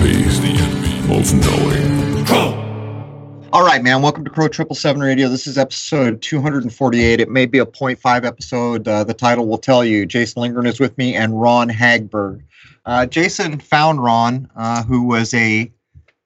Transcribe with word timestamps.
of 0.00 1.34
knowing. 1.34 2.26
All 3.52 3.62
right, 3.62 3.82
man. 3.82 4.00
Welcome 4.00 4.24
to 4.24 4.30
Crow 4.30 4.48
Triple 4.48 4.74
Seven 4.74 5.02
Radio. 5.02 5.28
This 5.28 5.46
is 5.46 5.58
episode 5.58 6.22
248. 6.22 7.20
It 7.20 7.28
may 7.28 7.44
be 7.44 7.58
a 7.58 7.66
0.5 7.66 8.24
episode. 8.24 8.88
Uh, 8.88 9.04
the 9.04 9.12
title 9.12 9.46
will 9.46 9.58
tell 9.58 9.84
you. 9.84 10.06
Jason 10.06 10.40
Lindgren 10.40 10.64
is 10.64 10.80
with 10.80 10.96
me 10.96 11.14
and 11.14 11.38
Ron 11.38 11.68
Hagberg. 11.68 12.42
Uh, 12.86 13.04
Jason 13.04 13.60
found 13.60 14.02
Ron, 14.02 14.50
uh, 14.56 14.82
who 14.84 15.02
was 15.02 15.34
a 15.34 15.70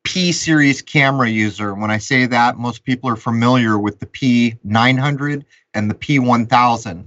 P 0.05 0.31
series 0.31 0.81
camera 0.81 1.28
user. 1.28 1.75
When 1.75 1.91
I 1.91 1.98
say 1.98 2.27
that, 2.27 2.56
most 2.56 2.84
people 2.84 3.11
are 3.11 3.16
familiar 3.16 3.77
with 3.77 3.98
the 3.98 4.06
P900 4.06 5.44
and 5.75 5.91
the 5.91 5.94
P1000. 5.94 7.06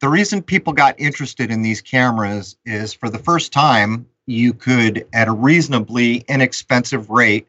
The 0.00 0.08
reason 0.08 0.42
people 0.42 0.72
got 0.72 0.98
interested 0.98 1.52
in 1.52 1.62
these 1.62 1.80
cameras 1.80 2.56
is 2.64 2.92
for 2.92 3.08
the 3.08 3.18
first 3.18 3.52
time, 3.52 4.06
you 4.28 4.52
could, 4.52 5.06
at 5.12 5.26
a 5.28 5.32
reasonably 5.32 6.24
inexpensive 6.28 7.08
rate, 7.08 7.46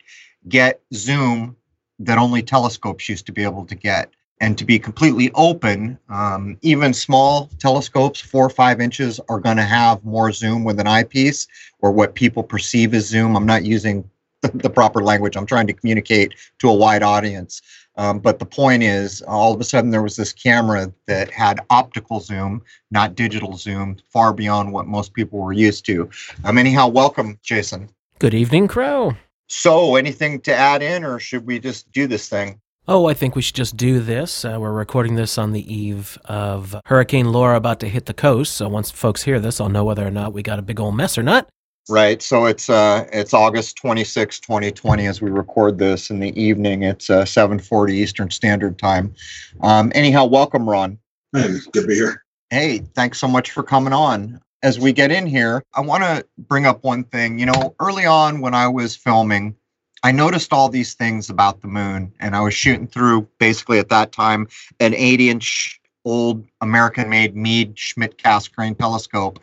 get 0.47 0.81
zoom 0.93 1.55
that 1.99 2.17
only 2.17 2.41
telescopes 2.41 3.09
used 3.09 3.25
to 3.25 3.31
be 3.31 3.43
able 3.43 3.65
to 3.65 3.75
get. 3.75 4.09
And 4.41 4.57
to 4.57 4.63
be 4.63 4.79
completely 4.79 5.29
open, 5.35 5.99
um, 6.07 6.57
even 6.61 6.93
small 6.93 7.49
telescopes, 7.59 8.21
four 8.21 8.45
or 8.45 8.49
five 8.49 8.79
inches, 8.79 9.19
are 9.27 9.39
going 9.39 9.57
to 9.57 9.63
have 9.63 10.05
more 10.05 10.31
zoom 10.31 10.63
with 10.63 10.79
an 10.79 10.87
eyepiece 10.87 11.45
or 11.79 11.91
what 11.91 12.15
people 12.15 12.41
perceive 12.41 12.93
as 12.93 13.05
zoom. 13.05 13.35
I'm 13.35 13.45
not 13.45 13.65
using 13.65 14.09
the, 14.41 14.49
the 14.53 14.69
proper 14.69 15.03
language. 15.03 15.35
I'm 15.35 15.45
trying 15.45 15.67
to 15.67 15.73
communicate 15.73 16.35
to 16.59 16.69
a 16.69 16.73
wide 16.73 17.03
audience. 17.03 17.61
Um, 17.99 18.19
but 18.19 18.39
the 18.39 18.45
point 18.45 18.81
is, 18.81 19.21
all 19.23 19.53
of 19.53 19.59
a 19.59 19.63
sudden, 19.65 19.91
there 19.91 20.01
was 20.01 20.15
this 20.15 20.31
camera 20.31 20.93
that 21.07 21.29
had 21.29 21.59
optical 21.69 22.21
zoom, 22.21 22.61
not 22.91 23.13
digital 23.13 23.57
zoom, 23.57 23.97
far 24.07 24.31
beyond 24.31 24.71
what 24.71 24.87
most 24.87 25.13
people 25.13 25.39
were 25.39 25.51
used 25.51 25.85
to. 25.87 26.09
Um, 26.45 26.57
anyhow, 26.57 26.87
welcome, 26.87 27.37
Jason. 27.43 27.89
Good 28.17 28.33
evening, 28.33 28.69
Crow. 28.69 29.17
So, 29.49 29.97
anything 29.97 30.39
to 30.41 30.55
add 30.55 30.81
in, 30.81 31.03
or 31.03 31.19
should 31.19 31.45
we 31.45 31.59
just 31.59 31.91
do 31.91 32.07
this 32.07 32.29
thing? 32.29 32.61
Oh, 32.87 33.07
I 33.07 33.13
think 33.13 33.35
we 33.35 33.41
should 33.41 33.55
just 33.55 33.75
do 33.75 33.99
this. 33.99 34.45
Uh, 34.45 34.57
we're 34.61 34.71
recording 34.71 35.15
this 35.15 35.37
on 35.37 35.51
the 35.51 35.73
eve 35.73 36.17
of 36.23 36.77
Hurricane 36.85 37.33
Laura 37.33 37.57
about 37.57 37.81
to 37.81 37.89
hit 37.89 38.05
the 38.05 38.13
coast. 38.13 38.53
So 38.53 38.69
once 38.69 38.89
folks 38.91 39.23
hear 39.23 39.41
this, 39.41 39.59
I'll 39.59 39.67
know 39.67 39.83
whether 39.83 40.07
or 40.07 40.11
not 40.11 40.31
we 40.31 40.41
got 40.41 40.57
a 40.57 40.61
big 40.61 40.79
old 40.79 40.95
mess 40.95 41.17
or 41.17 41.23
not. 41.23 41.49
Right. 41.89 42.21
So 42.21 42.45
it's 42.45 42.69
uh 42.69 43.07
it's 43.11 43.33
August 43.33 43.77
26, 43.77 44.39
2020 44.39 45.07
as 45.07 45.21
we 45.21 45.31
record 45.31 45.77
this 45.79 46.09
in 46.09 46.19
the 46.19 46.39
evening. 46.39 46.83
It's 46.83 47.09
uh 47.09 47.25
7:40 47.25 47.91
Eastern 47.91 48.29
Standard 48.29 48.77
Time. 48.77 49.13
Um 49.61 49.91
anyhow, 49.95 50.25
welcome 50.25 50.69
Ron. 50.69 50.99
Hey, 51.33 51.57
good 51.71 51.81
to 51.81 51.87
be 51.87 51.95
here. 51.95 52.23
Hey, 52.49 52.79
thanks 52.95 53.19
so 53.19 53.27
much 53.27 53.51
for 53.51 53.63
coming 53.63 53.93
on 53.93 54.39
as 54.63 54.79
we 54.79 54.93
get 54.93 55.11
in 55.11 55.25
here, 55.25 55.63
I 55.73 55.81
want 55.81 56.03
to 56.03 56.25
bring 56.37 56.65
up 56.65 56.83
one 56.83 57.03
thing. 57.03 57.39
You 57.39 57.45
know, 57.45 57.75
early 57.79 58.05
on 58.05 58.41
when 58.41 58.53
I 58.53 58.67
was 58.67 58.95
filming, 58.95 59.55
I 60.03 60.11
noticed 60.11 60.53
all 60.53 60.69
these 60.69 60.93
things 60.93 61.29
about 61.29 61.61
the 61.61 61.67
moon, 61.67 62.13
and 62.19 62.35
I 62.35 62.41
was 62.41 62.53
shooting 62.53 62.87
through 62.87 63.27
basically 63.37 63.79
at 63.79 63.89
that 63.89 64.11
time 64.11 64.47
an 64.79 64.93
80 64.93 65.29
inch 65.29 65.79
old 66.05 66.45
American 66.61 67.09
made 67.09 67.35
Meade 67.35 67.77
Schmidt 67.77 68.17
Cassegrain 68.17 68.77
telescope. 68.77 69.39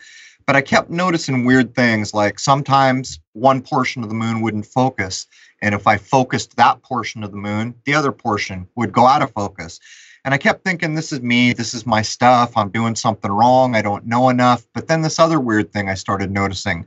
But 0.47 0.57
I 0.57 0.61
kept 0.61 0.91
noticing 0.91 1.45
weird 1.45 1.75
things 1.75 2.15
like 2.15 2.39
sometimes 2.39 3.19
one 3.33 3.61
portion 3.61 4.03
of 4.03 4.09
the 4.09 4.15
moon 4.15 4.41
wouldn't 4.41 4.67
focus. 4.67 5.27
And 5.61 5.75
if 5.75 5.87
I 5.87 5.97
focused 5.97 6.57
that 6.57 6.83
portion 6.83 7.25
of 7.25 7.33
the 7.33 7.37
moon, 7.37 7.75
the 7.85 7.95
other 7.95 8.13
portion 8.13 8.69
would 8.77 8.93
go 8.93 9.07
out 9.07 9.23
of 9.23 9.33
focus. 9.33 9.81
And 10.25 10.35
I 10.35 10.39
kept 10.39 10.65
thinking, 10.65 10.95
this 10.95 11.13
is 11.13 11.21
me, 11.21 11.53
this 11.53 11.75
is 11.75 11.87
my 11.87 12.03
stuff, 12.03 12.57
I'm 12.57 12.71
doing 12.71 12.97
something 12.97 13.31
wrong, 13.31 13.77
I 13.77 13.83
don't 13.83 14.07
know 14.07 14.29
enough. 14.29 14.67
But 14.73 14.89
then 14.89 15.03
this 15.03 15.19
other 15.19 15.41
weird 15.41 15.73
thing 15.73 15.89
I 15.89 15.95
started 15.95 16.31
noticing 16.31 16.87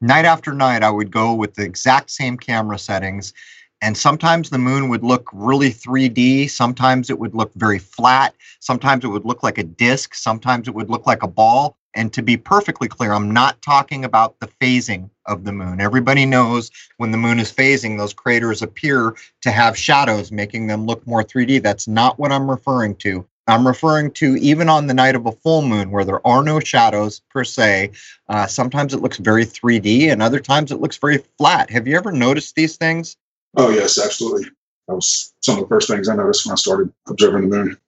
night 0.00 0.24
after 0.24 0.52
night, 0.52 0.82
I 0.82 0.90
would 0.90 1.10
go 1.10 1.34
with 1.34 1.54
the 1.54 1.64
exact 1.64 2.10
same 2.10 2.36
camera 2.36 2.78
settings. 2.78 3.32
And 3.80 3.96
sometimes 3.96 4.50
the 4.50 4.58
moon 4.58 4.88
would 4.88 5.04
look 5.04 5.28
really 5.32 5.70
3D. 5.70 6.50
Sometimes 6.50 7.10
it 7.10 7.18
would 7.18 7.34
look 7.34 7.54
very 7.54 7.78
flat. 7.78 8.34
Sometimes 8.60 9.04
it 9.04 9.08
would 9.08 9.24
look 9.24 9.42
like 9.42 9.58
a 9.58 9.62
disc. 9.62 10.14
Sometimes 10.14 10.66
it 10.66 10.74
would 10.74 10.90
look 10.90 11.06
like 11.06 11.22
a 11.22 11.28
ball. 11.28 11.77
And 11.94 12.12
to 12.12 12.22
be 12.22 12.36
perfectly 12.36 12.86
clear, 12.86 13.12
I'm 13.12 13.32
not 13.32 13.60
talking 13.62 14.04
about 14.04 14.38
the 14.40 14.48
phasing 14.60 15.10
of 15.26 15.44
the 15.44 15.52
moon. 15.52 15.80
Everybody 15.80 16.26
knows 16.26 16.70
when 16.98 17.10
the 17.10 17.18
moon 17.18 17.38
is 17.38 17.52
phasing, 17.52 17.98
those 17.98 18.12
craters 18.12 18.62
appear 18.62 19.14
to 19.42 19.50
have 19.50 19.76
shadows, 19.76 20.30
making 20.30 20.66
them 20.66 20.86
look 20.86 21.06
more 21.06 21.24
3D. 21.24 21.62
That's 21.62 21.88
not 21.88 22.18
what 22.18 22.32
I'm 22.32 22.50
referring 22.50 22.96
to. 22.96 23.26
I'm 23.48 23.66
referring 23.66 24.10
to 24.12 24.36
even 24.36 24.68
on 24.68 24.86
the 24.86 24.94
night 24.94 25.16
of 25.16 25.24
a 25.24 25.32
full 25.32 25.62
moon 25.62 25.90
where 25.90 26.04
there 26.04 26.24
are 26.26 26.42
no 26.44 26.60
shadows 26.60 27.22
per 27.30 27.44
se. 27.44 27.92
Uh, 28.28 28.46
sometimes 28.46 28.92
it 28.92 29.00
looks 29.00 29.16
very 29.16 29.46
3D 29.46 30.12
and 30.12 30.22
other 30.22 30.38
times 30.38 30.70
it 30.70 30.80
looks 30.80 30.98
very 30.98 31.24
flat. 31.38 31.70
Have 31.70 31.88
you 31.88 31.96
ever 31.96 32.12
noticed 32.12 32.54
these 32.54 32.76
things? 32.76 33.16
Oh, 33.56 33.70
yes, 33.70 33.98
absolutely. 33.98 34.50
That 34.86 34.94
was 34.94 35.32
some 35.40 35.56
of 35.56 35.62
the 35.62 35.68
first 35.68 35.88
things 35.88 36.08
I 36.08 36.16
noticed 36.16 36.44
when 36.44 36.52
I 36.52 36.56
started 36.56 36.92
observing 37.08 37.48
the 37.48 37.56
moon 37.56 37.78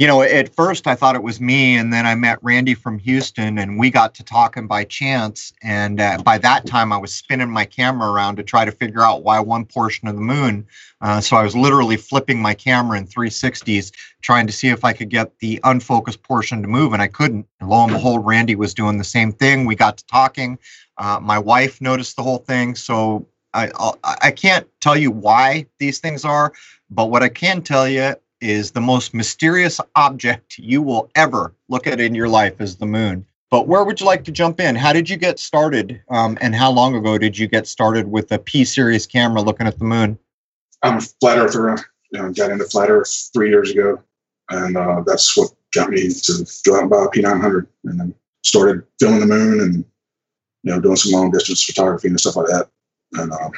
you 0.00 0.06
know, 0.06 0.22
at 0.22 0.54
first 0.54 0.86
I 0.86 0.94
thought 0.94 1.14
it 1.14 1.22
was 1.22 1.42
me, 1.42 1.76
and 1.76 1.92
then 1.92 2.06
I 2.06 2.14
met 2.14 2.38
Randy 2.40 2.72
from 2.72 2.98
Houston, 3.00 3.58
and 3.58 3.78
we 3.78 3.90
got 3.90 4.14
to 4.14 4.24
talking 4.24 4.66
by 4.66 4.84
chance. 4.84 5.52
And 5.62 6.00
uh, 6.00 6.22
by 6.24 6.38
that 6.38 6.64
time, 6.64 6.90
I 6.90 6.96
was 6.96 7.14
spinning 7.14 7.50
my 7.50 7.66
camera 7.66 8.10
around 8.10 8.36
to 8.36 8.42
try 8.42 8.64
to 8.64 8.72
figure 8.72 9.02
out 9.02 9.24
why 9.24 9.40
one 9.40 9.66
portion 9.66 10.08
of 10.08 10.14
the 10.14 10.22
moon. 10.22 10.66
Uh, 11.02 11.20
so 11.20 11.36
I 11.36 11.42
was 11.42 11.54
literally 11.54 11.98
flipping 11.98 12.40
my 12.40 12.54
camera 12.54 12.96
in 12.96 13.06
360s, 13.08 13.92
trying 14.22 14.46
to 14.46 14.54
see 14.54 14.68
if 14.68 14.86
I 14.86 14.94
could 14.94 15.10
get 15.10 15.38
the 15.40 15.60
unfocused 15.64 16.22
portion 16.22 16.62
to 16.62 16.68
move, 16.68 16.94
and 16.94 17.02
I 17.02 17.06
couldn't. 17.06 17.46
And 17.60 17.68
lo 17.68 17.82
and 17.82 17.92
behold, 17.92 18.24
Randy 18.24 18.54
was 18.54 18.72
doing 18.72 18.96
the 18.96 19.04
same 19.04 19.32
thing. 19.32 19.66
We 19.66 19.74
got 19.74 19.98
to 19.98 20.06
talking. 20.06 20.58
Uh, 20.96 21.20
my 21.20 21.38
wife 21.38 21.78
noticed 21.78 22.16
the 22.16 22.22
whole 22.22 22.38
thing, 22.38 22.74
so 22.74 23.26
I 23.52 23.70
I 24.02 24.30
can't 24.30 24.66
tell 24.80 24.96
you 24.96 25.10
why 25.10 25.66
these 25.78 25.98
things 25.98 26.24
are, 26.24 26.54
but 26.88 27.10
what 27.10 27.22
I 27.22 27.28
can 27.28 27.60
tell 27.60 27.86
you 27.86 28.14
is 28.40 28.70
the 28.70 28.80
most 28.80 29.14
mysterious 29.14 29.80
object 29.96 30.58
you 30.58 30.82
will 30.82 31.10
ever 31.14 31.54
look 31.68 31.86
at 31.86 32.00
in 32.00 32.14
your 32.14 32.28
life 32.28 32.60
is 32.60 32.76
the 32.76 32.86
moon. 32.86 33.26
But 33.50 33.66
where 33.66 33.84
would 33.84 34.00
you 34.00 34.06
like 34.06 34.24
to 34.24 34.32
jump 34.32 34.60
in? 34.60 34.76
How 34.76 34.92
did 34.92 35.10
you 35.10 35.16
get 35.16 35.38
started? 35.38 36.00
Um, 36.08 36.38
and 36.40 36.54
how 36.54 36.70
long 36.70 36.94
ago 36.94 37.18
did 37.18 37.36
you 37.36 37.48
get 37.48 37.66
started 37.66 38.08
with 38.08 38.30
a 38.30 38.38
P 38.38 38.64
series 38.64 39.06
camera 39.06 39.42
looking 39.42 39.66
at 39.66 39.78
the 39.78 39.84
moon? 39.84 40.18
I'm 40.82 40.98
a 40.98 41.00
flat 41.00 41.38
earther. 41.38 41.76
You 42.12 42.22
know, 42.22 42.32
got 42.32 42.50
into 42.50 42.64
flat 42.64 42.90
earth 42.90 43.30
three 43.32 43.50
years 43.50 43.70
ago. 43.70 44.00
And 44.50 44.76
uh, 44.76 45.02
that's 45.04 45.36
what 45.36 45.50
got 45.74 45.90
me 45.90 46.08
to 46.08 46.46
go 46.64 46.76
out 46.76 46.82
and 46.82 46.90
buy 46.90 47.04
a 47.04 47.08
P900 47.08 47.66
and 47.84 48.00
then 48.00 48.14
started 48.42 48.84
filming 48.98 49.20
the 49.20 49.26
moon 49.26 49.60
and, 49.60 49.76
you 50.62 50.72
know, 50.72 50.80
doing 50.80 50.96
some 50.96 51.12
long 51.12 51.30
distance 51.30 51.62
photography 51.62 52.08
and 52.08 52.20
stuff 52.20 52.36
like 52.36 52.46
that. 52.46 52.68
And 53.14 53.32
uh, 53.32 53.50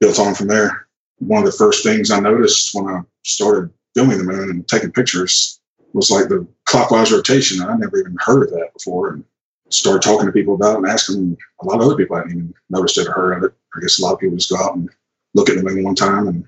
built 0.00 0.18
on 0.18 0.34
from 0.34 0.48
there. 0.48 0.86
One 1.18 1.42
of 1.42 1.46
the 1.46 1.56
first 1.56 1.84
things 1.84 2.10
I 2.10 2.20
noticed 2.20 2.74
when 2.74 2.86
I 2.86 3.00
started 3.24 3.70
filming 3.94 4.18
the 4.18 4.24
moon 4.24 4.50
and 4.50 4.68
taking 4.68 4.92
pictures 4.92 5.60
was 5.92 6.10
like 6.10 6.28
the 6.28 6.46
clockwise 6.64 7.12
rotation. 7.12 7.62
I 7.62 7.76
never 7.76 7.98
even 7.98 8.16
heard 8.18 8.42
of 8.42 8.50
that 8.50 8.72
before 8.74 9.12
and 9.12 9.24
started 9.70 10.02
talking 10.02 10.26
to 10.26 10.32
people 10.32 10.54
about 10.54 10.74
it 10.74 10.78
and 10.78 10.86
asking 10.86 11.36
a 11.60 11.66
lot 11.66 11.80
of 11.80 11.86
other 11.86 11.96
people 11.96 12.16
I 12.16 12.20
hadn't 12.20 12.32
even 12.32 12.54
noticed 12.70 12.98
it 12.98 13.08
or 13.08 13.12
heard 13.12 13.38
of 13.38 13.44
it. 13.44 13.56
I 13.76 13.80
guess 13.80 13.98
a 13.98 14.02
lot 14.02 14.14
of 14.14 14.20
people 14.20 14.36
just 14.36 14.50
go 14.50 14.58
out 14.58 14.76
and 14.76 14.90
look 15.34 15.48
at 15.48 15.56
the 15.56 15.62
moon 15.62 15.84
one 15.84 15.94
time 15.94 16.28
and 16.28 16.46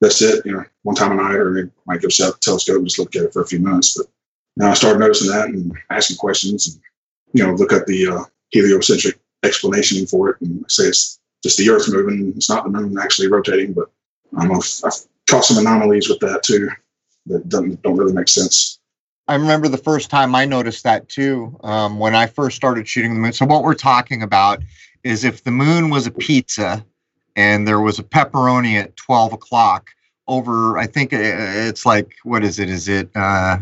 that's 0.00 0.20
it, 0.20 0.44
you 0.44 0.52
know, 0.52 0.64
one 0.82 0.96
time 0.96 1.12
a 1.12 1.14
night 1.14 1.36
or 1.36 1.54
they 1.54 1.70
might 1.86 2.02
go 2.02 2.08
set 2.08 2.32
the 2.32 2.38
telescope 2.40 2.76
and 2.76 2.86
just 2.86 2.98
look 2.98 3.14
at 3.14 3.22
it 3.22 3.32
for 3.32 3.42
a 3.42 3.46
few 3.46 3.60
minutes. 3.60 3.96
But 3.96 4.06
now 4.56 4.70
I 4.70 4.74
started 4.74 4.98
noticing 4.98 5.30
that 5.30 5.48
and 5.48 5.72
asking 5.90 6.16
questions 6.16 6.68
and, 6.68 6.80
you 7.32 7.46
know, 7.46 7.54
look 7.54 7.72
at 7.72 7.86
the 7.86 8.08
uh, 8.08 8.24
heliocentric 8.50 9.18
explanation 9.44 10.06
for 10.06 10.30
it 10.30 10.40
and 10.40 10.64
say 10.68 10.84
it's 10.84 11.20
just 11.42 11.56
the 11.56 11.70
Earth 11.70 11.88
moving. 11.88 12.32
It's 12.36 12.50
not 12.50 12.64
the 12.64 12.70
moon 12.70 12.98
actually 12.98 13.28
rotating, 13.28 13.72
but 13.72 13.90
I'm 14.36 14.50
a, 14.50 14.58
I 14.58 14.90
caught 15.28 15.44
some 15.44 15.58
anomalies 15.58 16.08
with 16.08 16.20
that 16.20 16.42
too 16.42 16.68
that 17.26 17.48
don't, 17.48 17.80
don't 17.82 17.96
really 17.96 18.12
make 18.12 18.28
sense. 18.28 18.78
I 19.28 19.36
remember 19.36 19.68
the 19.68 19.78
first 19.78 20.10
time 20.10 20.34
I 20.34 20.44
noticed 20.44 20.82
that 20.84 21.08
too 21.08 21.58
um, 21.62 21.98
when 21.98 22.14
I 22.14 22.26
first 22.26 22.56
started 22.56 22.88
shooting 22.88 23.14
the 23.14 23.20
moon. 23.20 23.32
So, 23.32 23.46
what 23.46 23.62
we're 23.62 23.74
talking 23.74 24.22
about 24.22 24.62
is 25.04 25.24
if 25.24 25.44
the 25.44 25.50
moon 25.50 25.90
was 25.90 26.06
a 26.06 26.10
pizza 26.10 26.84
and 27.36 27.66
there 27.66 27.80
was 27.80 27.98
a 27.98 28.02
pepperoni 28.02 28.74
at 28.74 28.96
12 28.96 29.32
o'clock 29.32 29.90
over, 30.28 30.76
I 30.78 30.86
think 30.86 31.12
it's 31.12 31.86
like, 31.86 32.14
what 32.24 32.44
is 32.44 32.58
it? 32.58 32.68
Is 32.68 32.88
it, 32.88 33.10
uh, 33.14 33.58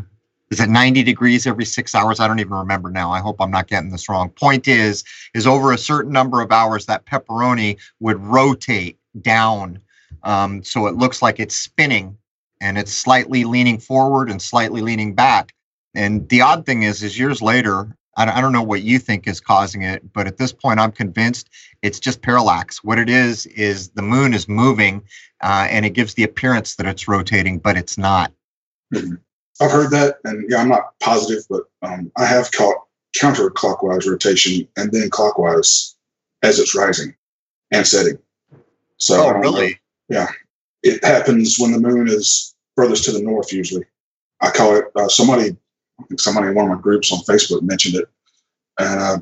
is 0.50 0.60
it 0.60 0.68
90 0.68 1.02
degrees 1.02 1.46
every 1.46 1.64
six 1.64 1.94
hours? 1.94 2.20
I 2.20 2.26
don't 2.26 2.40
even 2.40 2.54
remember 2.54 2.90
now. 2.90 3.12
I 3.12 3.20
hope 3.20 3.36
I'm 3.40 3.50
not 3.50 3.68
getting 3.68 3.90
this 3.90 4.08
wrong. 4.08 4.30
Point 4.30 4.66
is, 4.66 5.04
is 5.34 5.46
over 5.46 5.72
a 5.72 5.78
certain 5.78 6.12
number 6.12 6.40
of 6.40 6.50
hours, 6.50 6.86
that 6.86 7.06
pepperoni 7.06 7.78
would 8.00 8.20
rotate 8.20 8.98
down 9.20 9.80
um, 10.22 10.62
so 10.62 10.86
it 10.86 10.96
looks 10.96 11.22
like 11.22 11.40
it's 11.40 11.56
spinning 11.56 12.16
and 12.60 12.78
it's 12.78 12.92
slightly 12.92 13.44
leaning 13.44 13.78
forward 13.78 14.30
and 14.30 14.40
slightly 14.40 14.80
leaning 14.80 15.14
back. 15.14 15.54
And 15.94 16.28
the 16.28 16.42
odd 16.42 16.66
thing 16.66 16.82
is, 16.82 17.02
is 17.02 17.18
years 17.18 17.42
later, 17.42 17.96
I 18.16 18.40
don't 18.40 18.52
know 18.52 18.62
what 18.62 18.82
you 18.82 18.98
think 18.98 19.26
is 19.26 19.40
causing 19.40 19.82
it, 19.82 20.12
but 20.12 20.26
at 20.26 20.36
this 20.36 20.52
point, 20.52 20.78
I'm 20.78 20.92
convinced 20.92 21.48
it's 21.80 21.98
just 21.98 22.20
parallax. 22.20 22.84
What 22.84 22.98
it 22.98 23.08
is 23.08 23.46
is 23.46 23.90
the 23.90 24.02
moon 24.02 24.34
is 24.34 24.48
moving, 24.48 25.02
uh, 25.42 25.68
and 25.70 25.86
it 25.86 25.90
gives 25.90 26.14
the 26.14 26.24
appearance 26.24 26.74
that 26.76 26.86
it's 26.86 27.08
rotating, 27.08 27.58
but 27.58 27.76
it's 27.78 27.96
not. 27.96 28.32
Mm-hmm. 28.92 29.14
I've 29.62 29.70
heard 29.70 29.90
that, 29.92 30.16
and 30.24 30.44
yeah, 30.50 30.58
I'm 30.58 30.68
not 30.68 30.98
positive, 31.00 31.44
but 31.48 31.62
um, 31.82 32.12
I 32.18 32.26
have 32.26 32.50
caught 32.52 32.76
counterclockwise 33.18 34.06
rotation 34.06 34.68
and 34.76 34.92
then 34.92 35.08
clockwise 35.08 35.96
as 36.42 36.58
it's 36.58 36.74
rising 36.74 37.14
and 37.70 37.86
setting. 37.86 38.18
So 38.98 39.28
oh, 39.28 39.38
really? 39.38 39.79
Yeah, 40.10 40.28
it 40.82 41.02
happens 41.04 41.56
when 41.58 41.72
the 41.72 41.78
moon 41.80 42.08
is 42.08 42.54
furthest 42.76 43.04
to 43.04 43.12
the 43.12 43.22
north. 43.22 43.52
Usually, 43.52 43.84
I 44.42 44.50
call 44.50 44.76
it. 44.76 44.86
Uh, 44.96 45.08
somebody, 45.08 45.56
somebody 46.18 46.48
in 46.48 46.54
one 46.54 46.66
of 46.66 46.76
my 46.76 46.82
groups 46.82 47.12
on 47.12 47.20
Facebook 47.20 47.62
mentioned 47.62 47.94
it, 47.94 48.08
and 48.78 49.00
I 49.00 49.14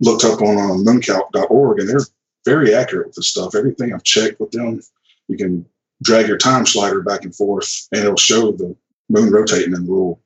looked 0.00 0.24
up 0.24 0.42
on 0.42 0.58
uh, 0.58 0.74
mooncalc.org, 0.74 1.80
and 1.80 1.88
they're 1.88 2.06
very 2.44 2.74
accurate 2.74 3.06
with 3.06 3.16
this 3.16 3.28
stuff. 3.28 3.54
Everything 3.54 3.92
I've 3.92 4.02
checked 4.02 4.38
with 4.38 4.50
them, 4.50 4.82
you 5.28 5.38
can 5.38 5.64
drag 6.02 6.28
your 6.28 6.36
time 6.36 6.66
slider 6.66 7.00
back 7.00 7.24
and 7.24 7.34
forth, 7.34 7.88
and 7.90 8.04
it'll 8.04 8.16
show 8.16 8.52
the 8.52 8.76
moon 9.08 9.32
rotating 9.32 9.72
in 9.72 9.86
the 9.86 9.90
little 9.90 10.20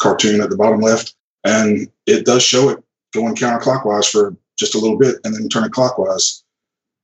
cartoon 0.00 0.40
at 0.40 0.48
the 0.48 0.56
bottom 0.56 0.80
left, 0.80 1.14
and 1.44 1.88
it 2.06 2.24
does 2.24 2.42
show 2.42 2.70
it 2.70 2.82
going 3.12 3.34
counterclockwise 3.34 4.10
for 4.10 4.34
just 4.58 4.74
a 4.74 4.78
little 4.78 4.96
bit 4.98 5.16
and 5.24 5.34
then 5.34 5.48
turning 5.50 5.70
clockwise. 5.70 6.42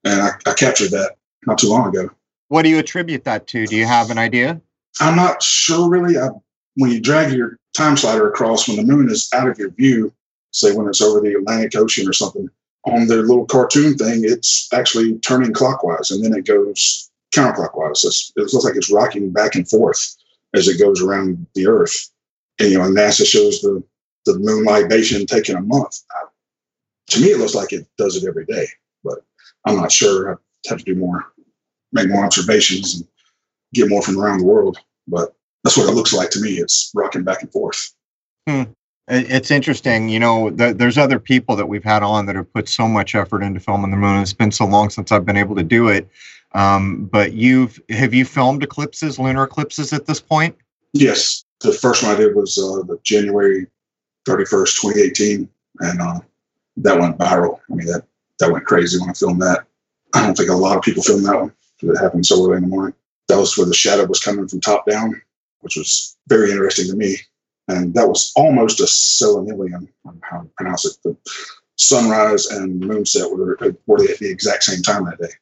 And 0.04 0.22
I, 0.22 0.30
I 0.46 0.54
captured 0.54 0.92
that 0.92 1.16
not 1.46 1.58
too 1.58 1.68
long 1.68 1.88
ago. 1.88 2.10
What 2.48 2.62
do 2.62 2.68
you 2.68 2.78
attribute 2.78 3.24
that 3.24 3.46
to? 3.48 3.66
Do 3.66 3.76
you 3.76 3.86
have 3.86 4.10
an 4.10 4.18
idea? 4.18 4.60
I'm 5.00 5.16
not 5.16 5.42
sure 5.42 5.88
really. 5.88 6.18
I, 6.18 6.30
when 6.74 6.90
you 6.90 7.00
drag 7.00 7.32
your 7.32 7.58
time 7.74 7.96
slider 7.96 8.28
across, 8.28 8.68
when 8.68 8.76
the 8.76 8.84
moon 8.84 9.10
is 9.10 9.28
out 9.32 9.48
of 9.48 9.58
your 9.58 9.70
view, 9.70 10.12
say 10.52 10.74
when 10.74 10.88
it's 10.88 11.02
over 11.02 11.20
the 11.20 11.34
Atlantic 11.34 11.76
Ocean 11.76 12.08
or 12.08 12.12
something, 12.12 12.48
on 12.84 13.06
their 13.06 13.22
little 13.22 13.44
cartoon 13.44 13.96
thing, 13.96 14.22
it's 14.24 14.68
actually 14.72 15.18
turning 15.18 15.52
clockwise 15.52 16.10
and 16.10 16.24
then 16.24 16.32
it 16.32 16.46
goes 16.46 17.10
counterclockwise. 17.34 18.04
It's, 18.04 18.32
it 18.36 18.52
looks 18.52 18.64
like 18.64 18.76
it's 18.76 18.90
rocking 18.90 19.30
back 19.30 19.54
and 19.54 19.68
forth 19.68 20.16
as 20.54 20.68
it 20.68 20.78
goes 20.78 21.02
around 21.02 21.46
the 21.54 21.66
Earth. 21.66 22.10
And 22.58 22.70
you 22.70 22.78
know, 22.78 22.84
NASA 22.84 23.26
shows 23.26 23.60
the 23.60 23.82
the 24.24 24.38
moon 24.38 24.64
libration 24.64 25.26
taking 25.26 25.56
a 25.56 25.60
month. 25.60 26.00
I, 26.10 26.24
to 27.10 27.20
me, 27.20 27.28
it 27.28 27.38
looks 27.38 27.54
like 27.54 27.72
it 27.72 27.86
does 27.96 28.16
it 28.16 28.28
every 28.28 28.44
day, 28.44 28.66
but 29.02 29.20
I'm 29.64 29.76
not 29.76 29.92
sure. 29.92 30.32
I 30.32 30.68
have 30.68 30.78
to 30.78 30.84
do 30.84 30.94
more, 30.94 31.32
make 31.93 32.08
more 32.08 32.25
observations, 32.25 32.96
and 32.96 33.08
get 33.75 33.88
more 33.88 34.02
from 34.02 34.19
around 34.19 34.38
the 34.38 34.44
world. 34.44 34.79
But 35.06 35.35
that's 35.64 35.76
what 35.76 35.88
it 35.88 35.94
looks 35.94 36.12
like 36.12 36.31
to 36.31 36.40
me. 36.40 36.52
It's 36.52 36.90
rocking 36.94 37.25
back 37.25 37.43
and 37.43 37.50
forth. 37.52 37.94
Hmm. 38.49 38.64
It's 39.11 39.50
interesting, 39.50 40.11
you 40.11 40.20
know. 40.20 40.50
The, 40.50 40.75
there's 40.75 40.99
other 40.99 41.19
people 41.19 41.56
that 41.56 41.67
we've 41.67 41.85
had 41.85 42.02
on 42.02 42.26
that 42.26 42.37
have 42.37 42.52
put 42.52 42.69
so 42.69 42.87
much 42.87 43.14
effort 43.14 43.43
into 43.43 43.58
filming 43.58 43.90
the 43.90 43.96
moon. 43.96 44.20
It's 44.20 44.35
been 44.35 44.52
so 44.52 44.67
long 44.67 44.90
since 44.90 45.11
I've 45.11 45.25
been 45.25 45.37
able 45.37 45.56
to 45.56 45.62
do 45.62 45.88
it. 45.88 46.08
Um, 46.52 47.06
but 47.06 47.32
you've 47.32 47.81
have 47.90 48.12
you 48.12 48.25
filmed 48.25 48.62
eclipses, 48.62 49.19
lunar 49.19 49.44
eclipses 49.44 49.93
at 49.93 50.06
this 50.06 50.20
point? 50.20 50.56
Yes, 50.93 51.44
the 51.61 51.73
first 51.73 52.02
one 52.02 52.14
I 52.14 52.19
did 52.19 52.35
was 52.35 52.56
uh, 52.58 52.82
the 52.87 52.99
January 53.02 53.67
31st, 54.26 54.81
2018, 54.81 55.49
and 55.81 56.00
uh, 56.00 56.20
that 56.79 56.99
went 56.99 57.19
viral. 57.19 57.61
I 57.70 57.75
mean 57.75 57.87
that 57.87 58.05
that 58.40 58.50
went 58.50 58.64
crazy 58.64 58.99
when 58.99 59.11
I 59.11 59.12
filmed 59.14 59.43
that. 59.43 59.64
I 60.14 60.25
don't 60.25 60.37
think 60.37 60.50
a 60.50 60.55
lot 60.55 60.76
of 60.76 60.82
people 60.82 61.02
filmed 61.02 61.26
that 61.26 61.38
one 61.38 61.52
it 61.82 61.98
happened 61.98 62.26
so 62.26 62.44
early 62.44 62.56
in 62.56 62.62
the 62.62 62.69
morning. 62.69 62.94
That 63.28 63.38
was 63.38 63.56
where 63.56 63.66
the 63.66 63.75
shadow 63.75 64.06
was 64.06 64.20
coming 64.20 64.48
from 64.48 64.60
top 64.60 64.86
down, 64.86 65.20
which 65.60 65.76
was 65.76 66.16
very 66.28 66.50
interesting 66.50 66.88
to 66.88 66.96
me. 66.96 67.16
And 67.69 67.92
that 67.94 68.08
was 68.08 68.32
almost 68.34 68.80
a 68.80 68.84
selenelion, 68.84 69.88
how 70.22 70.40
to 70.40 70.48
pronounce 70.56 70.86
it. 70.86 70.96
The 71.04 71.16
sunrise 71.76 72.46
and 72.46 72.82
moonset 72.82 73.30
were, 73.30 73.58
were 73.86 74.10
at 74.10 74.19
the 74.19 74.30
exact 74.30 74.64
same 74.64 74.82
time 74.82 75.04
that 75.04 75.19
day 75.19 75.34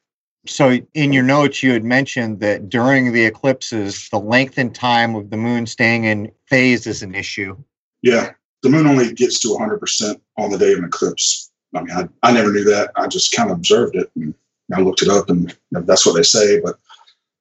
so 0.49 0.77
in 0.93 1.13
your 1.13 1.23
notes 1.23 1.61
you 1.61 1.71
had 1.71 1.83
mentioned 1.83 2.39
that 2.39 2.69
during 2.69 3.11
the 3.11 3.25
eclipses 3.25 4.07
the 4.09 4.19
length 4.19 4.57
and 4.57 4.73
time 4.73 5.15
of 5.15 5.29
the 5.29 5.37
moon 5.37 5.65
staying 5.65 6.05
in 6.05 6.31
phase 6.45 6.87
is 6.87 7.03
an 7.03 7.15
issue 7.15 7.55
yeah 8.01 8.31
the 8.63 8.69
moon 8.69 8.87
only 8.87 9.13
gets 9.13 9.39
to 9.39 9.49
100% 9.49 10.19
on 10.37 10.49
the 10.51 10.57
day 10.57 10.73
of 10.73 10.79
an 10.79 10.85
eclipse 10.85 11.51
i 11.75 11.81
mean 11.81 11.95
i, 11.95 12.07
I 12.23 12.31
never 12.31 12.51
knew 12.51 12.63
that 12.65 12.91
i 12.95 13.07
just 13.07 13.31
kind 13.33 13.51
of 13.51 13.57
observed 13.57 13.95
it 13.95 14.09
and 14.15 14.33
i 14.73 14.81
looked 14.81 15.01
it 15.01 15.09
up 15.09 15.29
and 15.29 15.55
that's 15.71 16.05
what 16.05 16.15
they 16.15 16.23
say 16.23 16.59
but 16.59 16.77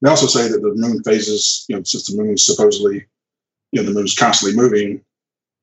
they 0.03 0.11
also 0.11 0.27
say 0.27 0.49
that 0.49 0.61
the 0.61 0.75
moon 0.75 1.03
phases 1.03 1.65
you 1.69 1.77
know 1.77 1.83
since 1.83 2.07
the 2.07 2.17
moon 2.17 2.35
is 2.35 2.45
supposedly 2.45 3.05
you 3.73 3.81
know 3.81 3.87
the 3.87 3.95
moon's 3.95 4.15
constantly 4.15 4.57
moving 4.57 5.01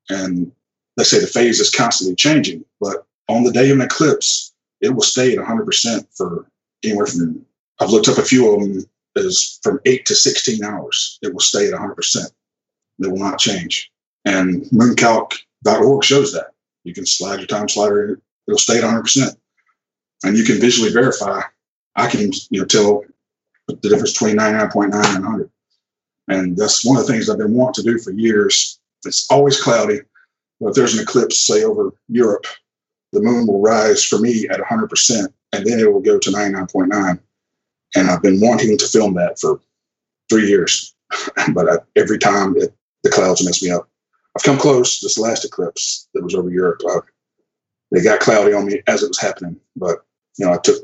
and 0.09 0.51
they 0.97 1.03
say 1.03 1.19
the 1.19 1.27
phase 1.27 1.59
is 1.59 1.73
constantly 1.73 2.15
changing 2.15 2.63
but 2.79 3.05
on 3.29 3.43
the 3.43 3.51
day 3.51 3.69
of 3.69 3.77
an 3.77 3.85
eclipse 3.85 4.53
it 4.81 4.89
will 4.89 5.01
stay 5.01 5.31
at 5.31 5.43
100% 5.43 6.05
for 6.15 6.45
anywhere 6.83 7.05
from 7.05 7.45
I've 7.79 7.89
looked 7.89 8.07
up 8.07 8.17
a 8.17 8.23
few 8.23 8.53
of 8.53 8.61
them 8.61 8.85
is 9.15 9.59
from 9.63 9.79
eight 9.85 10.05
to 10.05 10.15
16 10.15 10.63
hours. 10.63 11.19
It 11.21 11.33
will 11.33 11.39
stay 11.39 11.67
at 11.67 11.73
100%. 11.73 12.31
It 12.99 13.07
will 13.07 13.17
not 13.17 13.39
change. 13.39 13.91
And 14.25 14.63
mooncalc.org 14.65 16.03
shows 16.03 16.33
that. 16.33 16.51
You 16.83 16.93
can 16.93 17.05
slide 17.05 17.39
your 17.39 17.47
time 17.47 17.69
slider 17.69 18.19
it'll 18.47 18.57
stay 18.57 18.77
at 18.77 18.83
100%. 18.83 19.35
And 20.23 20.37
you 20.37 20.43
can 20.43 20.59
visually 20.59 20.91
verify. 20.91 21.41
I 21.95 22.09
can 22.09 22.31
you 22.49 22.61
know 22.61 22.65
tell 22.65 23.03
the 23.67 23.75
difference 23.75 24.13
between 24.13 24.37
99.9 24.37 24.93
and 25.15 25.23
100. 25.23 25.49
And 26.27 26.57
that's 26.57 26.85
one 26.85 26.97
of 26.97 27.05
the 27.05 27.11
things 27.11 27.29
I've 27.29 27.37
been 27.37 27.53
wanting 27.53 27.83
to 27.83 27.91
do 27.91 27.99
for 27.99 28.11
years. 28.11 28.79
It's 29.05 29.29
always 29.29 29.61
cloudy. 29.61 29.99
But 30.59 30.69
if 30.69 30.75
there's 30.75 30.95
an 30.95 31.03
eclipse, 31.03 31.39
say 31.39 31.63
over 31.63 31.93
Europe, 32.07 32.45
the 33.11 33.21
moon 33.21 33.47
will 33.47 33.61
rise 33.61 34.03
for 34.03 34.19
me 34.19 34.47
at 34.49 34.59
100% 34.59 35.27
and 35.53 35.65
then 35.65 35.79
it 35.79 35.91
will 35.91 36.01
go 36.01 36.17
to 36.17 36.29
99.9. 36.29 37.19
And 37.95 38.09
I've 38.09 38.23
been 38.23 38.41
wanting 38.41 38.77
to 38.77 38.87
film 38.87 39.13
that 39.15 39.39
for 39.39 39.59
three 40.29 40.47
years, 40.47 40.95
but 41.53 41.69
I, 41.69 41.75
every 41.95 42.17
time 42.17 42.55
it, 42.57 42.73
the 43.03 43.11
clouds 43.11 43.45
mess 43.45 43.61
me 43.61 43.69
up. 43.69 43.87
I've 44.35 44.43
come 44.43 44.57
close 44.57 44.99
this 44.99 45.19
last 45.19 45.45
eclipse 45.45 46.07
that 46.13 46.23
was 46.23 46.33
over 46.33 46.49
Europe. 46.49 46.81
Uh, 46.89 47.01
they 47.91 48.01
got 48.01 48.19
cloudy 48.19 48.53
on 48.53 48.65
me 48.65 48.81
as 48.87 49.03
it 49.03 49.09
was 49.09 49.19
happening, 49.19 49.57
but 49.75 50.03
you 50.37 50.45
know 50.45 50.53
I 50.53 50.57
took 50.57 50.77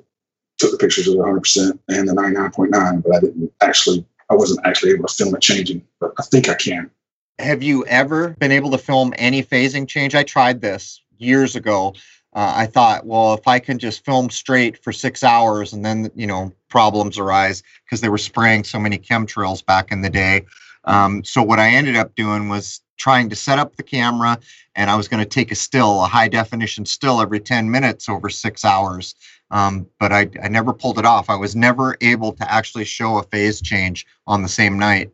took 0.59 0.71
the 0.71 0.77
pictures 0.77 1.07
of 1.07 1.13
the 1.13 1.19
100 1.19 1.39
percent 1.39 1.81
and 1.89 2.07
the 2.07 2.13
99.9, 2.13 3.03
but 3.03 3.15
I 3.15 3.19
didn't 3.19 3.51
actually 3.61 4.05
I 4.29 4.35
wasn't 4.35 4.59
actually 4.65 4.91
able 4.91 5.07
to 5.07 5.13
film 5.13 5.33
it 5.35 5.41
changing. 5.41 5.85
But 5.99 6.13
I 6.19 6.23
think 6.23 6.49
I 6.49 6.53
can. 6.53 6.91
Have 7.39 7.63
you 7.63 7.85
ever 7.85 8.35
been 8.39 8.51
able 8.51 8.69
to 8.71 8.77
film 8.77 9.13
any 9.17 9.41
phasing 9.41 9.87
change? 9.87 10.13
I 10.13 10.23
tried 10.23 10.61
this 10.61 11.01
years 11.17 11.55
ago 11.55 11.93
uh, 12.33 12.53
I 12.55 12.65
thought, 12.67 13.05
well, 13.05 13.33
if 13.33 13.47
I 13.47 13.59
can 13.59 13.79
just 13.79 14.05
film 14.05 14.29
straight 14.29 14.77
for 14.77 14.91
six 14.91 15.23
hours 15.23 15.73
and 15.73 15.83
then, 15.83 16.11
you 16.15 16.27
know, 16.27 16.53
problems 16.69 17.17
arise 17.17 17.63
because 17.85 18.01
they 18.01 18.09
were 18.09 18.19
spraying 18.19 18.63
so 18.63 18.79
many 18.79 18.99
chemtrails 18.99 19.65
back 19.65 19.91
in 19.91 20.01
the 20.01 20.09
day. 20.09 20.45
Um, 20.83 21.23
so 21.23 21.41
what 21.41 21.59
I 21.59 21.69
ended 21.69 21.95
up 21.95 22.13
doing 22.15 22.47
was 22.47 22.81
trying 22.97 23.29
to 23.29 23.35
set 23.35 23.57
up 23.57 23.75
the 23.75 23.83
camera 23.83 24.37
and 24.75 24.91
I 24.91 24.95
was 24.95 25.07
going 25.07 25.23
to 25.23 25.29
take 25.29 25.51
a 25.51 25.55
still, 25.55 26.03
a 26.03 26.07
high 26.07 26.27
definition 26.27 26.85
still 26.85 27.19
every 27.19 27.39
10 27.39 27.71
minutes 27.71 28.07
over 28.07 28.29
six 28.29 28.63
hours. 28.63 29.15
Um, 29.51 29.87
but 29.99 30.11
I, 30.11 30.29
I 30.43 30.47
never 30.47 30.73
pulled 30.73 30.99
it 30.99 31.05
off. 31.05 31.29
I 31.29 31.35
was 31.35 31.55
never 31.55 31.97
able 32.01 32.33
to 32.33 32.51
actually 32.51 32.85
show 32.85 33.17
a 33.17 33.23
phase 33.23 33.61
change 33.61 34.05
on 34.27 34.43
the 34.43 34.49
same 34.49 34.77
night. 34.77 35.11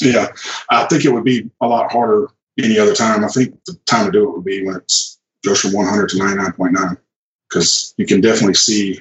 Yeah, 0.00 0.28
I 0.70 0.86
think 0.86 1.04
it 1.04 1.12
would 1.12 1.24
be 1.24 1.50
a 1.60 1.66
lot 1.66 1.92
harder 1.92 2.28
any 2.58 2.78
other 2.78 2.94
time. 2.94 3.24
I 3.24 3.28
think 3.28 3.62
the 3.64 3.78
time 3.86 4.06
to 4.06 4.12
do 4.12 4.24
it 4.24 4.32
would 4.32 4.44
be 4.44 4.64
when 4.64 4.76
it's 4.76 5.18
goes 5.44 5.60
from 5.60 5.72
100 5.72 6.08
to 6.08 6.16
99.9 6.16 6.96
because 7.48 7.94
you 7.98 8.06
can 8.06 8.20
definitely 8.20 8.54
see 8.54 8.98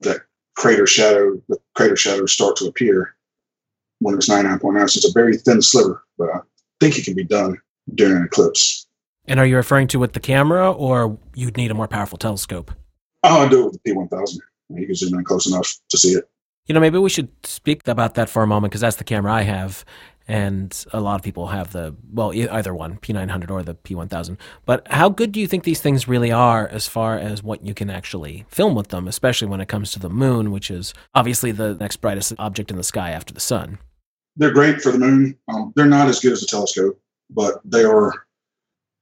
that 0.00 0.20
crater 0.56 0.86
shadow, 0.86 1.40
the 1.48 1.58
crater 1.74 1.96
shadows 1.96 2.32
start 2.32 2.56
to 2.56 2.66
appear 2.66 3.16
when 4.00 4.14
it's 4.14 4.28
99.9. 4.28 4.60
So 4.90 4.98
it's 4.98 5.08
a 5.08 5.12
very 5.12 5.36
thin 5.36 5.62
sliver, 5.62 6.04
but 6.18 6.28
I 6.28 6.40
think 6.80 6.98
it 6.98 7.04
can 7.04 7.14
be 7.14 7.24
done 7.24 7.58
during 7.94 8.16
an 8.16 8.24
eclipse. 8.24 8.86
And 9.26 9.40
are 9.40 9.46
you 9.46 9.56
referring 9.56 9.88
to 9.88 9.98
with 9.98 10.12
the 10.12 10.20
camera 10.20 10.70
or 10.70 11.18
you'd 11.34 11.56
need 11.56 11.70
a 11.70 11.74
more 11.74 11.88
powerful 11.88 12.18
telescope? 12.18 12.70
Oh, 13.22 13.40
I 13.44 13.48
do 13.48 13.60
it 13.60 13.64
with 13.72 13.82
the 13.82 13.92
P1000. 13.92 14.38
You 14.70 14.86
can 14.86 14.94
zoom 14.94 15.18
in 15.18 15.24
close 15.24 15.46
enough 15.46 15.74
to 15.90 15.98
see 15.98 16.12
it. 16.12 16.28
You 16.66 16.74
know, 16.74 16.80
maybe 16.80 16.98
we 16.98 17.10
should 17.10 17.28
speak 17.44 17.86
about 17.88 18.14
that 18.14 18.28
for 18.28 18.42
a 18.42 18.46
moment 18.46 18.70
because 18.70 18.80
that's 18.80 18.96
the 18.96 19.04
camera 19.04 19.32
I 19.32 19.42
have 19.42 19.84
and 20.30 20.84
a 20.92 21.00
lot 21.00 21.16
of 21.16 21.22
people 21.22 21.48
have 21.48 21.72
the 21.72 21.94
well 22.12 22.32
either 22.32 22.72
one 22.72 22.98
p900 22.98 23.50
or 23.50 23.64
the 23.64 23.74
p1000 23.74 24.36
but 24.64 24.86
how 24.92 25.08
good 25.08 25.32
do 25.32 25.40
you 25.40 25.46
think 25.48 25.64
these 25.64 25.80
things 25.80 26.06
really 26.06 26.30
are 26.30 26.68
as 26.68 26.86
far 26.86 27.18
as 27.18 27.42
what 27.42 27.66
you 27.66 27.74
can 27.74 27.90
actually 27.90 28.44
film 28.48 28.76
with 28.76 28.88
them 28.88 29.08
especially 29.08 29.48
when 29.48 29.60
it 29.60 29.66
comes 29.66 29.90
to 29.90 29.98
the 29.98 30.08
moon 30.08 30.52
which 30.52 30.70
is 30.70 30.94
obviously 31.16 31.50
the 31.50 31.74
next 31.74 31.96
brightest 31.96 32.32
object 32.38 32.70
in 32.70 32.76
the 32.76 32.84
sky 32.84 33.10
after 33.10 33.34
the 33.34 33.40
sun? 33.40 33.78
They're 34.36 34.52
great 34.52 34.80
for 34.80 34.92
the 34.92 34.98
moon. 35.00 35.36
Um, 35.48 35.72
they're 35.74 35.86
not 35.86 36.06
as 36.06 36.20
good 36.20 36.32
as 36.32 36.44
a 36.44 36.46
telescope 36.46 37.00
but 37.30 37.60
they 37.64 37.82
are 37.82 38.12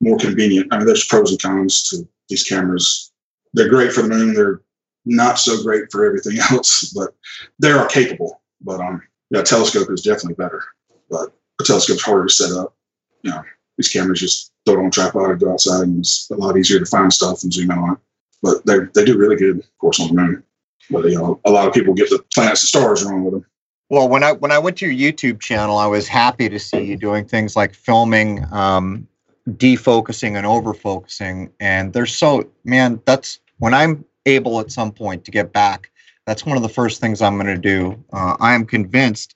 more 0.01 0.17
convenient. 0.17 0.73
I 0.73 0.77
mean 0.77 0.87
there's 0.87 1.05
pros 1.05 1.29
and 1.29 1.39
cons 1.39 1.83
to 1.89 2.07
these 2.27 2.43
cameras 2.43 3.08
they're 3.53 3.69
great 3.69 3.91
for 3.91 4.01
the 4.01 4.09
moon 4.09 4.33
they're 4.33 4.61
not 5.05 5.39
so 5.39 5.61
great 5.63 5.91
for 5.91 6.05
everything 6.05 6.37
else 6.51 6.93
but 6.95 7.13
they 7.59 7.71
are 7.71 7.87
capable 7.87 8.41
but 8.61 8.79
um 8.79 9.01
yeah 9.29 9.41
telescope 9.41 9.89
is 9.91 10.01
definitely 10.01 10.35
better 10.35 10.63
but 11.09 11.33
a 11.59 11.63
telescope's 11.63 12.01
harder 12.01 12.25
to 12.25 12.33
set 12.33 12.51
up. 12.51 12.75
You 13.23 13.31
know, 13.31 13.43
these 13.77 13.89
cameras 13.89 14.19
just 14.19 14.51
throw 14.65 14.75
it 14.75 14.79
on 14.79 14.85
a 14.87 14.91
tripod 14.91 15.31
and 15.31 15.39
go 15.39 15.51
outside, 15.51 15.83
and 15.83 15.99
it's 15.99 16.29
a 16.31 16.35
lot 16.35 16.57
easier 16.57 16.79
to 16.79 16.85
find 16.85 17.11
stuff 17.11 17.43
and 17.43 17.53
zoom 17.53 17.71
in 17.71 17.77
on 17.77 17.93
it. 17.93 17.97
But 18.41 18.65
they 18.65 18.79
they 18.93 19.05
do 19.05 19.17
really 19.17 19.35
good, 19.35 19.59
of 19.59 19.77
course, 19.79 19.99
on 19.99 20.07
the 20.07 20.21
moon. 20.21 20.43
But 20.89 21.05
you 21.05 21.17
know, 21.17 21.39
a 21.45 21.51
lot 21.51 21.67
of 21.67 21.73
people 21.73 21.93
get 21.93 22.09
the 22.09 22.23
planets 22.33 22.63
and 22.63 22.69
stars 22.69 23.03
wrong 23.03 23.23
with 23.23 23.33
them. 23.33 23.45
Well, 23.89 24.07
when 24.07 24.23
I 24.23 24.33
when 24.33 24.51
I 24.51 24.59
went 24.59 24.77
to 24.77 24.87
your 24.87 25.11
YouTube 25.11 25.39
channel, 25.39 25.77
I 25.77 25.87
was 25.87 26.07
happy 26.07 26.47
to 26.47 26.59
see 26.59 26.83
you 26.83 26.95
doing 26.95 27.25
things 27.25 27.55
like 27.55 27.73
filming, 27.73 28.45
um, 28.53 29.07
defocusing, 29.49 30.37
and 30.37 30.45
overfocusing. 30.45 31.51
And 31.59 31.93
there's 31.93 32.15
so 32.15 32.49
man, 32.63 33.01
that's 33.05 33.39
when 33.59 33.73
I'm 33.73 34.05
able 34.25 34.59
at 34.59 34.71
some 34.71 34.91
point 34.91 35.25
to 35.25 35.31
get 35.31 35.51
back 35.53 35.91
That's 36.25 36.45
one 36.45 36.57
of 36.57 36.63
the 36.63 36.69
first 36.69 37.01
things 37.01 37.21
I'm 37.21 37.35
going 37.35 37.47
to 37.47 37.57
do. 37.57 38.03
Uh, 38.13 38.37
I 38.39 38.53
am 38.53 38.65
convinced 38.65 39.35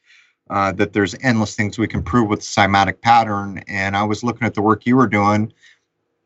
uh, 0.50 0.72
that 0.74 0.94
there's 0.94 1.16
endless 1.22 1.56
things 1.56 1.80
we 1.80 1.88
can 1.88 2.04
prove 2.04 2.30
with 2.30 2.42
cymatic 2.42 3.02
pattern. 3.02 3.64
And 3.68 3.98
I 3.98 4.04
was 4.04 4.24
looking 4.24 4.46
at 4.46 4.54
the 4.54 4.62
work 4.62 4.86
you 4.86 4.96
were 4.96 5.08
doing, 5.08 5.52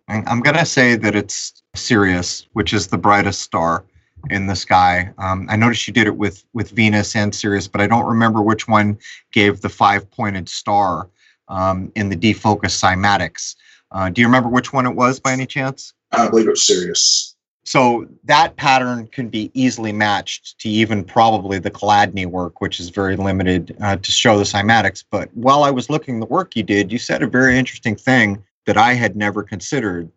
and 0.10 0.27
I'm 0.27 0.41
going 0.41 0.58
to 0.58 0.65
say 0.65 0.96
that 0.98 1.15
it's 1.15 1.63
Sirius, 1.75 2.48
which 2.53 2.74
is 2.74 2.88
the 2.88 2.98
brightest 2.98 3.41
star 3.41 3.86
in 4.29 4.48
the 4.48 4.56
sky. 4.56 5.12
Um, 5.20 5.48
I 5.50 5.56
noticed 5.56 5.88
you 5.88 5.94
did 5.94 6.08
it 6.08 6.17
with 6.17 6.44
with 6.53 6.72
Venus 6.72 7.15
and 7.15 7.34
Sirius, 7.34 7.67
but 7.67 7.82
I 7.82 7.88
don't 7.88 8.06
remember 8.06 8.41
which 8.41 8.67
one 8.67 8.98
gave 9.32 9.62
the 9.62 9.70
five 9.70 10.10
pointed 10.12 10.50
star 10.50 11.10
um, 11.48 11.91
in 11.96 12.10
the 12.10 12.17
defocus 12.17 12.75
cymatics. 12.75 13.56
Uh, 13.91 14.10
do 14.10 14.22
you 14.22 14.27
remember 14.27 14.50
which 14.50 14.74
one 14.74 14.86
it 14.86 14.96
was 14.96 15.20
by 15.20 15.32
any 15.32 15.46
chance? 15.46 15.94
I 16.12 16.29
believe 16.29 16.48
it 16.48 16.51
was 16.51 16.65
Sirius. 16.65 17.36
So 17.65 18.08
that 18.24 18.56
pattern 18.56 19.08
can 19.08 19.27
be 19.27 19.51
easily 19.53 19.91
matched 19.91 20.58
to 20.60 20.70
even 20.70 21.03
probably 21.03 21.60
the 21.60 21.70
Chladni 21.70 22.25
work, 22.25 22.62
which 22.62 22.79
is 22.79 22.89
very 22.89 23.17
limited 23.17 23.75
uh, 23.82 23.98
to 23.98 24.12
show 24.12 24.38
the 24.38 24.46
cymatics. 24.46 25.03
But 25.10 25.29
while 25.36 25.63
I 25.63 25.72
was 25.72 25.89
looking 25.89 26.20
the 26.20 26.27
work 26.27 26.56
you 26.56 26.63
did, 26.63 26.94
you 26.94 26.98
said 26.98 27.22
a 27.22 27.27
very 27.27 27.58
interesting 27.58 27.98
thing 27.98 28.41
that 28.65 28.77
I 28.77 28.94
had 28.94 29.17
never 29.17 29.44
considered. 29.44 30.10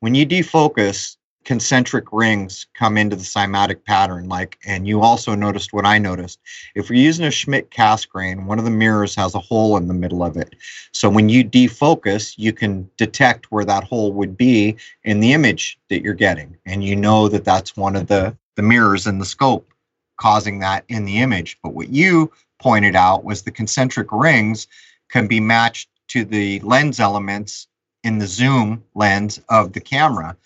When 0.00 0.16
you 0.16 0.26
defocus, 0.26 1.16
concentric 1.46 2.06
rings 2.10 2.66
come 2.74 2.98
into 2.98 3.14
the 3.14 3.22
cymatic 3.22 3.84
pattern 3.84 4.28
like 4.28 4.58
and 4.66 4.86
you 4.88 5.00
also 5.00 5.32
noticed 5.32 5.72
what 5.72 5.86
i 5.86 5.96
noticed. 5.96 6.40
If 6.74 6.90
you're 6.90 6.98
using 6.98 7.24
a 7.24 7.30
schmidt 7.30 7.70
Cassegrain 7.70 8.46
one 8.46 8.58
of 8.58 8.64
the 8.64 8.70
mirrors 8.72 9.14
has 9.14 9.34
a 9.34 9.38
hole 9.38 9.76
in 9.76 9.86
the 9.86 9.94
middle 9.94 10.24
of 10.24 10.36
it. 10.36 10.56
So 10.90 11.08
when 11.08 11.28
you 11.28 11.44
defocus 11.44 12.34
you 12.36 12.52
can 12.52 12.90
detect 12.96 13.52
where 13.52 13.64
that 13.64 13.84
hole 13.84 14.12
would 14.12 14.36
be 14.36 14.76
in 15.04 15.20
the 15.20 15.32
image 15.32 15.78
that 15.88 16.02
you're 16.02 16.14
getting 16.14 16.56
and 16.66 16.82
you 16.82 16.96
know 16.96 17.28
that 17.28 17.44
that's 17.44 17.76
one 17.76 17.94
of 17.94 18.08
the 18.08 18.36
the 18.56 18.62
mirrors 18.62 19.06
in 19.06 19.20
the 19.20 19.24
scope 19.24 19.72
causing 20.16 20.58
that 20.58 20.84
in 20.88 21.04
the 21.04 21.20
image. 21.20 21.58
But 21.62 21.74
what 21.74 21.90
you 21.90 22.32
pointed 22.58 22.96
out 22.96 23.22
was 23.22 23.42
the 23.42 23.52
concentric 23.52 24.08
rings 24.10 24.66
can 25.10 25.28
be 25.28 25.38
matched 25.38 25.90
to 26.08 26.24
the 26.24 26.58
lens 26.60 26.98
elements 26.98 27.68
in 28.02 28.18
the 28.18 28.26
zoom 28.26 28.82
lens 28.94 29.40
of 29.48 29.74
the 29.74 29.80
camera 29.80 30.36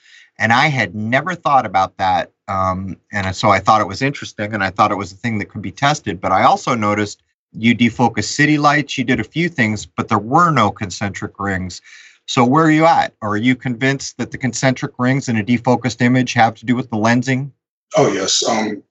and 0.40 0.54
I 0.54 0.68
had 0.68 0.94
never 0.94 1.34
thought 1.34 1.66
about 1.66 1.96
that. 1.98 2.32
Um, 2.48 2.96
and 3.12 3.36
so 3.36 3.50
I 3.50 3.60
thought 3.60 3.82
it 3.82 3.86
was 3.86 4.02
interesting 4.02 4.54
and 4.54 4.64
I 4.64 4.70
thought 4.70 4.90
it 4.90 4.96
was 4.96 5.12
a 5.12 5.16
thing 5.16 5.38
that 5.38 5.50
could 5.50 5.62
be 5.62 5.70
tested. 5.70 6.20
But 6.20 6.32
I 6.32 6.44
also 6.44 6.74
noticed 6.74 7.22
you 7.52 7.76
defocus 7.76 8.24
city 8.24 8.58
lights, 8.58 8.96
you 8.96 9.04
did 9.04 9.20
a 9.20 9.24
few 9.24 9.48
things, 9.48 9.84
but 9.84 10.08
there 10.08 10.18
were 10.18 10.50
no 10.50 10.70
concentric 10.70 11.38
rings. 11.38 11.82
So 12.26 12.44
where 12.44 12.64
are 12.64 12.70
you 12.70 12.86
at? 12.86 13.12
Are 13.22 13.36
you 13.36 13.54
convinced 13.54 14.16
that 14.16 14.30
the 14.30 14.38
concentric 14.38 14.92
rings 14.98 15.28
in 15.28 15.36
a 15.36 15.44
defocused 15.44 16.00
image 16.00 16.32
have 16.32 16.54
to 16.56 16.66
do 16.66 16.74
with 16.74 16.90
the 16.90 16.96
lensing? 16.96 17.50
Oh 17.96 18.10
yes. 18.12 18.42
Um, 18.48 18.82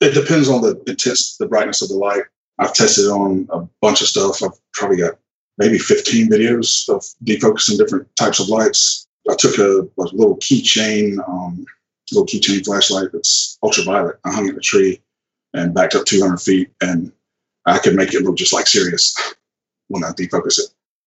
it 0.00 0.14
depends 0.14 0.48
on 0.48 0.62
the 0.62 0.82
intense, 0.86 1.36
the 1.36 1.46
brightness 1.46 1.80
of 1.80 1.88
the 1.88 1.96
light. 1.96 2.24
I've 2.58 2.74
tested 2.74 3.06
on 3.06 3.46
a 3.50 3.60
bunch 3.80 4.00
of 4.00 4.08
stuff. 4.08 4.42
I've 4.42 4.58
probably 4.72 4.96
got 4.96 5.14
maybe 5.58 5.78
15 5.78 6.28
videos 6.28 6.88
of 6.88 7.04
defocusing 7.24 7.78
different 7.78 8.08
types 8.16 8.40
of 8.40 8.48
lights. 8.48 9.07
I 9.28 9.34
took 9.34 9.58
a, 9.58 9.80
a 9.80 10.04
little 10.12 10.36
keychain, 10.38 11.18
um, 11.28 11.64
little 12.12 12.26
keychain 12.26 12.64
flashlight 12.64 13.08
that's 13.12 13.58
ultraviolet. 13.62 14.18
I 14.24 14.32
hung 14.32 14.46
it 14.46 14.52
in 14.52 14.56
a 14.56 14.60
tree 14.60 15.00
and 15.54 15.74
backed 15.74 15.94
up 15.94 16.06
200 16.06 16.38
feet, 16.38 16.70
and 16.80 17.12
I 17.66 17.78
could 17.78 17.94
make 17.94 18.14
it 18.14 18.22
look 18.22 18.36
just 18.36 18.52
like 18.52 18.66
Sirius 18.66 19.14
when 19.88 20.04
I 20.04 20.10
defocus 20.10 20.58
it. 20.58 20.66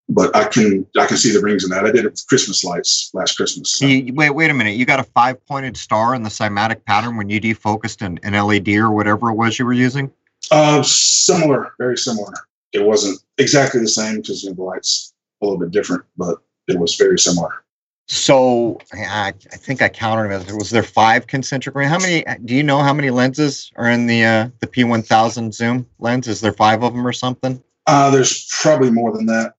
But 0.09 0.35
I 0.35 0.45
can 0.45 0.85
I 0.99 1.05
can 1.05 1.15
see 1.15 1.31
the 1.31 1.39
rings 1.39 1.63
in 1.63 1.69
that. 1.69 1.85
I 1.85 1.91
did 1.91 2.05
it 2.05 2.11
with 2.11 2.27
Christmas 2.27 2.63
lights 2.63 3.11
last 3.13 3.37
Christmas. 3.37 3.71
So. 3.71 3.85
You, 3.85 4.13
wait 4.13 4.31
wait 4.31 4.51
a 4.51 4.53
minute. 4.53 4.75
You 4.75 4.85
got 4.85 4.99
a 4.99 5.03
five 5.03 5.43
pointed 5.45 5.77
star 5.77 6.15
in 6.15 6.23
the 6.23 6.29
cymatic 6.29 6.83
pattern 6.83 7.15
when 7.15 7.29
you 7.29 7.39
defocused 7.39 8.05
an, 8.05 8.19
an 8.23 8.33
LED 8.33 8.69
or 8.69 8.91
whatever 8.91 9.29
it 9.29 9.35
was 9.35 9.57
you 9.57 9.65
were 9.65 9.73
using. 9.73 10.11
Uh, 10.49 10.83
similar, 10.83 11.73
very 11.77 11.97
similar. 11.97 12.33
It 12.73 12.83
wasn't 12.83 13.19
exactly 13.37 13.79
the 13.79 13.87
same 13.87 14.17
because 14.17 14.43
you 14.43 14.49
know, 14.49 14.55
the 14.55 14.63
lights 14.63 15.13
a 15.41 15.45
little 15.45 15.59
bit 15.59 15.71
different, 15.71 16.03
but 16.17 16.39
it 16.67 16.77
was 16.77 16.95
very 16.95 17.19
similar. 17.19 17.63
So 18.11 18.77
I, 18.93 19.29
I 19.29 19.55
think 19.55 19.81
I 19.81 19.87
counted 19.87 20.37
them. 20.37 20.57
Was 20.57 20.69
there 20.69 20.83
five 20.83 21.27
concentric 21.27 21.73
rings? 21.77 21.89
How 21.89 21.97
many? 21.97 22.25
Do 22.43 22.53
you 22.53 22.61
know 22.61 22.79
how 22.79 22.93
many 22.93 23.09
lenses 23.09 23.71
are 23.77 23.89
in 23.89 24.05
the 24.05 24.25
uh, 24.25 24.49
the 24.59 24.67
P1000 24.67 25.53
zoom 25.53 25.87
lens? 25.97 26.27
Is 26.27 26.41
there 26.41 26.51
five 26.51 26.83
of 26.83 26.93
them 26.93 27.07
or 27.07 27.13
something? 27.13 27.63
Uh, 27.87 28.09
there's 28.09 28.49
probably 28.61 28.91
more 28.91 29.15
than 29.15 29.27
that. 29.27 29.53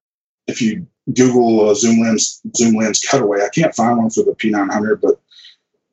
If 0.49 0.61
you 0.61 0.87
Google 1.15 1.71
uh, 1.71 1.75
zoom 1.75 2.03
lens 2.03 2.43
zoom 2.55 2.75
lens 2.75 3.01
cutaway, 3.01 3.41
I 3.41 3.49
can't 3.49 3.75
find 3.75 3.97
one 3.97 4.11
for 4.11 4.23
the 4.23 4.33
P900, 4.33 5.01
but 5.01 5.19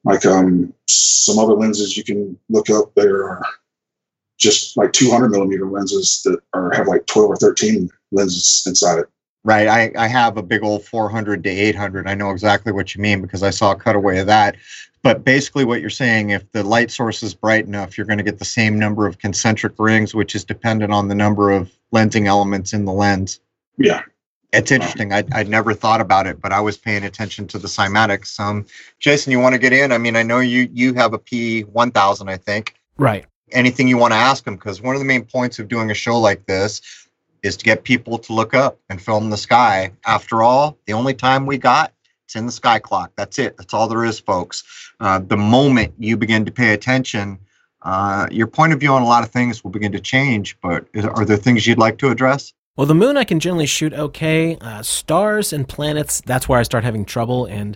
like 0.04 0.26
um, 0.26 0.74
some 0.86 1.40
other 1.40 1.54
lenses 1.54 1.96
you 1.96 2.04
can 2.04 2.38
look 2.50 2.70
up. 2.70 2.94
There 2.94 3.24
are 3.24 3.42
just 4.38 4.76
like 4.76 4.92
200 4.92 5.30
millimeter 5.30 5.66
lenses 5.66 6.22
that 6.26 6.40
are 6.54 6.72
have 6.72 6.88
like 6.88 7.06
12 7.06 7.30
or 7.30 7.38
13 7.38 7.90
lenses 8.12 8.64
inside 8.68 9.00
it 9.00 9.10
right? 9.44 9.68
I, 9.68 9.92
I 9.98 10.08
have 10.08 10.38
a 10.38 10.44
big 10.44 10.64
old 10.64 10.86
400 10.86 11.44
to 11.44 11.50
800. 11.50 12.08
I 12.08 12.14
know 12.14 12.32
exactly 12.32 12.72
what 12.72 12.94
you 12.94 13.02
mean 13.02 13.22
because 13.22 13.44
I 13.44 13.50
saw 13.50 13.72
a 13.72 13.80
cutaway 13.80 14.20
of 14.20 14.28
that. 14.28 14.56
But 15.02 15.24
basically, 15.24 15.64
what 15.64 15.80
you're 15.80 15.90
saying, 15.90 16.32
if 16.32 16.52
the 16.52 16.64
light 16.64 16.92
source 16.92 17.24
is 17.24 17.34
bright 17.34 17.66
enough, 17.66 17.98
you're 17.98 18.08
going 18.08 18.18
to 18.18 18.24
get 18.24 18.38
the 18.38 18.46
same 18.46 18.78
number 18.78 19.08
of 19.08 19.18
concentric 19.18 19.74
rings, 19.80 20.14
which 20.14 20.36
is 20.36 20.44
dependent 20.44 20.92
on 20.92 21.08
the 21.08 21.16
number 21.16 21.52
of 21.52 21.72
lensing 21.94 22.28
elements 22.28 22.74
in 22.74 22.84
the 22.84 22.92
lens. 22.92 23.40
Yeah. 23.78 24.02
It's 24.52 24.72
interesting. 24.72 25.14
I'd, 25.14 25.32
I'd 25.34 25.48
never 25.48 25.74
thought 25.74 26.02
about 26.02 26.28
it, 26.28 26.42
but 26.42 26.52
I 26.52 26.60
was 26.60 26.76
paying 26.76 27.04
attention 27.04 27.48
to 27.48 27.60
the 27.60 27.68
cymatics. 27.68 28.40
Um, 28.40 28.66
Jason, 28.98 29.32
you 29.32 29.40
want 29.40 29.54
to 29.54 29.60
get 29.60 29.74
in? 29.74 29.92
I 29.92 30.00
mean, 30.00 30.16
I 30.16 30.24
know 30.24 30.40
you 30.40 30.68
you 30.74 30.94
have 30.96 31.14
a 31.14 31.20
P1000, 31.20 32.30
I 32.30 32.38
think. 32.38 32.74
Right. 32.98 33.26
Anything 33.52 33.88
you 33.88 33.98
want 33.98 34.12
to 34.12 34.18
ask 34.18 34.44
them? 34.44 34.56
Because 34.56 34.82
one 34.82 34.96
of 34.96 35.00
the 35.00 35.06
main 35.06 35.24
points 35.24 35.60
of 35.60 35.68
doing 35.68 35.92
a 35.92 35.94
show 35.94 36.20
like 36.20 36.46
this 36.48 36.82
is 37.44 37.58
to 37.58 37.66
get 37.66 37.84
people 37.84 38.18
to 38.18 38.34
look 38.34 38.54
up 38.54 38.80
and 38.90 39.02
film 39.02 39.30
the 39.30 39.38
sky. 39.38 39.92
After 40.06 40.44
all, 40.44 40.78
the 40.86 40.94
only 40.94 41.14
time 41.14 41.46
we 41.46 41.58
got 41.58 41.94
it's 42.30 42.36
in 42.36 42.46
the 42.46 42.52
sky 42.52 42.78
clock. 42.78 43.12
That's 43.16 43.40
it. 43.40 43.58
That's 43.58 43.74
all 43.74 43.88
there 43.88 44.06
is, 44.06 44.20
folks. 44.20 44.64
Uh, 45.00 45.18
the 45.18 45.36
moment 45.36 45.96
you 45.98 46.16
begin 46.16 46.46
to 46.46 46.52
pay 46.52 46.74
attention, 46.74 47.40
uh, 47.82 48.28
your 48.30 48.46
point 48.46 48.72
of 48.72 48.80
view 48.80 48.92
on 48.92 49.02
a 49.02 49.08
lot 49.08 49.24
of 49.24 49.32
things 49.32 49.64
will 49.64 49.72
begin 49.72 49.92
to 49.94 50.00
change. 50.00 50.56
But 50.62 50.86
is, 50.94 51.06
are 51.06 51.26
there 51.26 51.38
things 51.38 51.66
you'd 51.66 51.80
like 51.80 51.98
to 51.98 52.12
address? 52.12 52.54
Well, 52.76 52.86
the 52.86 52.94
moon 52.94 53.18
I 53.18 53.24
can 53.24 53.40
generally 53.40 53.66
shoot 53.66 53.94
okay. 53.94 54.58
Uh, 54.62 54.84
stars 54.84 55.52
and 55.52 55.68
planets, 55.68 56.22
that's 56.22 56.48
where 56.48 56.60
I 56.60 56.64
start 56.64 56.84
having 56.84 57.04
trouble. 57.04 57.48
And 57.48 57.76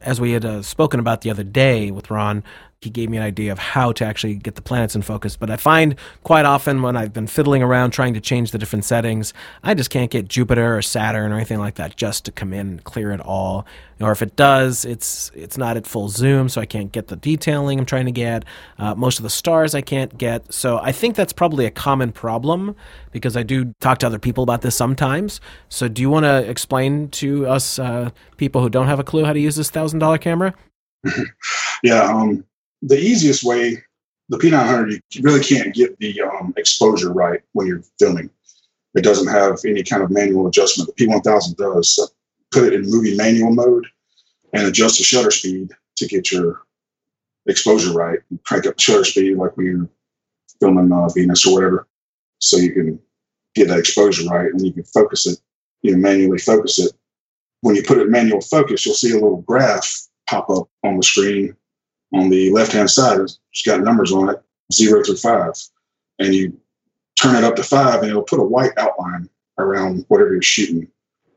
as 0.00 0.20
we 0.20 0.32
had 0.32 0.44
uh, 0.44 0.62
spoken 0.62 1.00
about 1.00 1.22
the 1.22 1.30
other 1.30 1.42
day 1.42 1.90
with 1.90 2.12
Ron, 2.12 2.44
he 2.80 2.88
gave 2.88 3.10
me 3.10 3.18
an 3.18 3.22
idea 3.22 3.52
of 3.52 3.58
how 3.58 3.92
to 3.92 4.06
actually 4.06 4.34
get 4.34 4.54
the 4.54 4.62
planets 4.62 4.94
in 4.94 5.02
focus. 5.02 5.36
But 5.36 5.50
I 5.50 5.56
find 5.56 5.96
quite 6.24 6.46
often 6.46 6.80
when 6.80 6.96
I've 6.96 7.12
been 7.12 7.26
fiddling 7.26 7.62
around 7.62 7.90
trying 7.90 8.14
to 8.14 8.22
change 8.22 8.52
the 8.52 8.58
different 8.58 8.86
settings, 8.86 9.34
I 9.62 9.74
just 9.74 9.90
can't 9.90 10.10
get 10.10 10.28
Jupiter 10.28 10.78
or 10.78 10.80
Saturn 10.80 11.30
or 11.30 11.36
anything 11.36 11.58
like 11.58 11.74
that 11.74 11.96
just 11.96 12.24
to 12.24 12.32
come 12.32 12.54
in 12.54 12.66
and 12.68 12.84
clear 12.84 13.10
it 13.10 13.20
all. 13.20 13.66
Or 14.00 14.12
if 14.12 14.22
it 14.22 14.34
does, 14.34 14.86
it's 14.86 15.30
it's 15.34 15.58
not 15.58 15.76
at 15.76 15.86
full 15.86 16.08
zoom, 16.08 16.48
so 16.48 16.58
I 16.58 16.64
can't 16.64 16.90
get 16.90 17.08
the 17.08 17.16
detailing 17.16 17.78
I'm 17.78 17.84
trying 17.84 18.06
to 18.06 18.12
get. 18.12 18.46
Uh, 18.78 18.94
most 18.94 19.18
of 19.18 19.24
the 19.24 19.30
stars 19.30 19.74
I 19.74 19.82
can't 19.82 20.16
get. 20.16 20.50
So 20.50 20.78
I 20.78 20.90
think 20.90 21.16
that's 21.16 21.34
probably 21.34 21.66
a 21.66 21.70
common 21.70 22.12
problem 22.12 22.74
because 23.12 23.36
I 23.36 23.42
do 23.42 23.74
talk 23.80 23.98
to 23.98 24.06
other 24.06 24.18
people 24.18 24.42
about 24.42 24.62
this 24.62 24.74
sometimes. 24.74 25.38
So 25.68 25.86
do 25.86 26.00
you 26.00 26.08
want 26.08 26.24
to 26.24 26.48
explain 26.48 27.10
to 27.10 27.46
us 27.46 27.78
uh, 27.78 28.08
people 28.38 28.62
who 28.62 28.70
don't 28.70 28.86
have 28.86 28.98
a 28.98 29.04
clue 29.04 29.26
how 29.26 29.34
to 29.34 29.40
use 29.40 29.56
this 29.56 29.68
thousand 29.68 29.98
dollar 29.98 30.16
camera? 30.16 30.54
yeah. 31.82 32.04
Um 32.04 32.44
the 32.82 32.98
easiest 32.98 33.44
way, 33.44 33.82
the 34.28 34.38
P900, 34.38 35.00
you 35.12 35.22
really 35.22 35.42
can't 35.42 35.74
get 35.74 35.98
the 35.98 36.20
um, 36.22 36.54
exposure 36.56 37.12
right 37.12 37.40
when 37.52 37.66
you're 37.66 37.82
filming. 37.98 38.30
It 38.94 39.04
doesn't 39.04 39.28
have 39.28 39.58
any 39.66 39.82
kind 39.82 40.02
of 40.02 40.10
manual 40.10 40.46
adjustment. 40.46 40.90
The 40.96 41.06
P1000 41.06 41.56
does. 41.56 41.94
So 41.94 42.06
put 42.50 42.64
it 42.64 42.74
in 42.74 42.90
movie 42.90 43.16
manual 43.16 43.52
mode 43.52 43.86
and 44.52 44.66
adjust 44.66 44.98
the 44.98 45.04
shutter 45.04 45.30
speed 45.30 45.70
to 45.96 46.06
get 46.06 46.32
your 46.32 46.62
exposure 47.46 47.92
right. 47.92 48.18
Crank 48.44 48.66
up 48.66 48.76
the 48.76 48.82
shutter 48.82 49.04
speed 49.04 49.36
like 49.36 49.56
when 49.56 49.66
you're 49.66 49.88
filming 50.60 50.92
uh, 50.92 51.08
Venus 51.08 51.46
or 51.46 51.54
whatever, 51.54 51.86
so 52.38 52.56
you 52.56 52.72
can 52.72 53.00
get 53.54 53.68
that 53.68 53.78
exposure 53.78 54.28
right 54.28 54.52
and 54.52 54.64
you 54.64 54.72
can 54.72 54.84
focus 54.84 55.26
it. 55.26 55.38
You 55.82 55.92
know, 55.92 55.98
manually 55.98 56.38
focus 56.38 56.78
it. 56.78 56.92
When 57.62 57.74
you 57.76 57.82
put 57.82 57.98
it 57.98 58.08
manual 58.08 58.40
focus, 58.40 58.84
you'll 58.84 58.94
see 58.94 59.10
a 59.12 59.14
little 59.14 59.42
graph 59.42 60.08
pop 60.28 60.50
up 60.50 60.68
on 60.84 60.96
the 60.96 61.02
screen 61.02 61.56
on 62.12 62.28
the 62.30 62.50
left 62.50 62.72
hand 62.72 62.90
side, 62.90 63.20
it's 63.20 63.62
got 63.64 63.80
numbers 63.82 64.12
on 64.12 64.30
it, 64.30 64.42
zero 64.72 65.02
through 65.02 65.16
five. 65.16 65.52
And 66.18 66.34
you 66.34 66.58
turn 67.20 67.36
it 67.36 67.44
up 67.44 67.56
to 67.56 67.62
five, 67.62 68.00
and 68.00 68.10
it'll 68.10 68.22
put 68.22 68.40
a 68.40 68.44
white 68.44 68.72
outline 68.76 69.28
around 69.58 70.04
whatever 70.08 70.32
you're 70.32 70.42
shooting, 70.42 70.88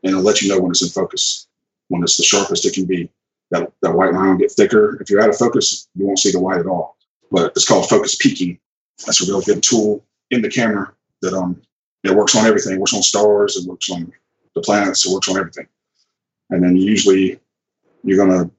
and 0.03 0.11
it'll 0.11 0.21
let 0.23 0.41
you 0.41 0.49
know 0.49 0.59
when 0.59 0.71
it's 0.71 0.81
in 0.81 0.89
focus, 0.89 1.47
when 1.89 2.03
it's 2.03 2.17
the 2.17 2.23
sharpest 2.23 2.65
it 2.65 2.73
can 2.73 2.85
be. 2.85 3.09
That, 3.51 3.71
that 3.81 3.93
white 3.93 4.13
line 4.13 4.29
will 4.29 4.37
get 4.37 4.51
thicker. 4.51 4.99
If 4.99 5.09
you're 5.09 5.21
out 5.21 5.29
of 5.29 5.37
focus, 5.37 5.87
you 5.95 6.07
won't 6.07 6.19
see 6.19 6.31
the 6.31 6.39
white 6.39 6.59
at 6.59 6.65
all. 6.65 6.97
But 7.31 7.51
it's 7.55 7.67
called 7.67 7.87
focus 7.87 8.15
peaking. 8.15 8.59
That's 9.05 9.21
a 9.21 9.31
real 9.31 9.41
good 9.41 9.61
tool 9.61 10.03
in 10.31 10.41
the 10.41 10.49
camera 10.49 10.93
that 11.21 11.33
um 11.33 11.61
it 12.03 12.15
works 12.15 12.35
on 12.35 12.45
everything. 12.45 12.73
It 12.73 12.79
works 12.79 12.93
on 12.93 13.01
stars. 13.01 13.55
It 13.55 13.67
works 13.67 13.89
on 13.89 14.11
the 14.55 14.61
planets. 14.61 15.05
It 15.05 15.13
works 15.13 15.29
on 15.29 15.37
everything. 15.37 15.67
And 16.49 16.63
then 16.63 16.75
usually 16.75 17.39
you're 18.03 18.17
gonna 18.17 18.49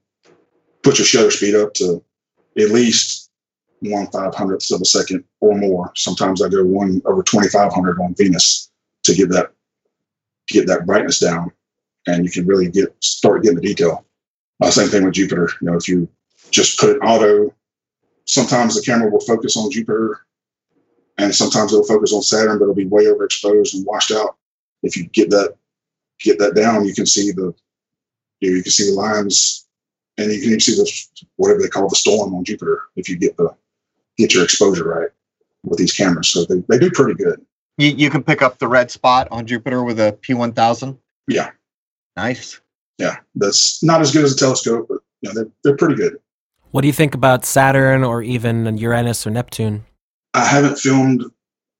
put 0.85 0.99
your 0.99 1.05
shutter 1.05 1.31
speed 1.31 1.55
up 1.55 1.73
to 1.73 2.01
at 2.57 2.69
least 2.69 3.31
one 3.81 4.07
five 4.11 4.33
hundredths 4.33 4.71
of 4.71 4.79
a 4.79 4.85
second 4.85 5.23
or 5.41 5.57
more. 5.57 5.91
Sometimes 5.95 6.41
I 6.41 6.47
go 6.47 6.63
one 6.63 7.01
over 7.05 7.23
twenty 7.23 7.49
five 7.49 7.73
hundred 7.73 7.99
on 7.99 8.15
Venus 8.15 8.71
to 9.03 9.13
get 9.13 9.29
that 9.31 9.51
get 10.47 10.67
that 10.67 10.85
brightness 10.85 11.19
down, 11.19 11.51
and 12.07 12.23
you 12.23 12.31
can 12.31 12.45
really 12.45 12.69
get 12.69 12.95
start 13.03 13.43
getting 13.43 13.57
the 13.57 13.67
detail. 13.67 14.05
Uh, 14.61 14.71
same 14.71 14.87
thing 14.87 15.03
with 15.03 15.15
Jupiter. 15.15 15.49
You 15.59 15.71
know, 15.71 15.75
if 15.75 15.89
you 15.89 16.07
just 16.51 16.79
put 16.79 16.91
it 16.91 16.99
auto, 16.99 17.53
sometimes 18.25 18.75
the 18.75 18.81
camera 18.81 19.09
will 19.09 19.19
focus 19.19 19.57
on 19.57 19.71
Jupiter, 19.71 20.19
and 21.17 21.33
sometimes 21.33 21.73
it'll 21.73 21.85
focus 21.85 22.13
on 22.13 22.21
Saturn, 22.21 22.59
but 22.59 22.65
it'll 22.65 22.75
be 22.75 22.85
way 22.85 23.05
overexposed 23.05 23.73
and 23.73 23.85
washed 23.85 24.11
out. 24.11 24.37
If 24.83 24.95
you 24.95 25.07
get 25.07 25.31
that 25.31 25.55
get 26.19 26.37
that 26.39 26.55
down, 26.55 26.85
you 26.85 26.93
can 26.93 27.07
see 27.07 27.31
the 27.31 27.53
you, 28.39 28.51
know, 28.51 28.57
you 28.57 28.63
can 28.63 28.71
see 28.71 28.91
the 28.91 28.95
lines, 28.95 29.64
and 30.17 30.31
you 30.31 30.39
can 30.39 30.47
even 30.47 30.59
see 30.59 30.75
the 30.75 30.91
whatever 31.35 31.61
they 31.61 31.67
call 31.67 31.89
the 31.89 31.95
storm 31.95 32.33
on 32.33 32.43
Jupiter 32.43 32.83
if 32.95 33.09
you 33.09 33.17
get 33.17 33.37
the 33.37 33.49
get 34.17 34.33
your 34.33 34.43
exposure 34.43 34.87
right 34.87 35.09
with 35.63 35.79
these 35.79 35.93
cameras. 35.93 36.29
So 36.29 36.45
they, 36.45 36.63
they 36.69 36.77
do 36.77 36.91
pretty 36.91 37.21
good. 37.21 37.45
You, 37.77 37.89
you 37.89 38.09
can 38.09 38.23
pick 38.23 38.41
up 38.41 38.59
the 38.59 38.67
red 38.67 38.89
spot 38.89 39.27
on 39.31 39.45
Jupiter 39.45 39.83
with 39.83 39.99
a 39.99 40.17
P1000. 40.21 40.97
Yeah. 41.27 41.51
Nice. 42.15 42.61
Yeah, 42.97 43.17
that's 43.35 43.83
not 43.83 43.99
as 43.99 44.13
good 44.13 44.23
as 44.23 44.33
a 44.33 44.37
telescope, 44.37 44.87
but 44.87 44.99
you 45.21 45.29
know, 45.29 45.33
they're 45.33 45.51
they're 45.63 45.77
pretty 45.77 45.95
good. 45.95 46.17
What 46.71 46.81
do 46.81 46.87
you 46.87 46.93
think 46.93 47.13
about 47.13 47.45
Saturn 47.45 48.03
or 48.03 48.21
even 48.21 48.77
Uranus 48.77 49.25
or 49.25 49.31
Neptune? 49.31 49.85
I 50.33 50.45
haven't 50.45 50.77
filmed 50.77 51.23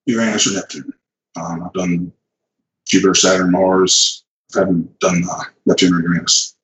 Uranus 0.06 0.48
or 0.48 0.54
Neptune. 0.56 0.94
Um, 1.38 1.63
I've 1.63 1.74
done 1.74 2.12
Jupiter, 2.86 3.13
Saturn, 3.13 3.51
Mars. 3.51 4.24
I 4.56 4.60
haven't 4.60 5.00
done 5.00 5.24
uh, 5.30 5.44
Neptune 5.65 5.94
or 5.94 6.01
Uranus. 6.01 6.55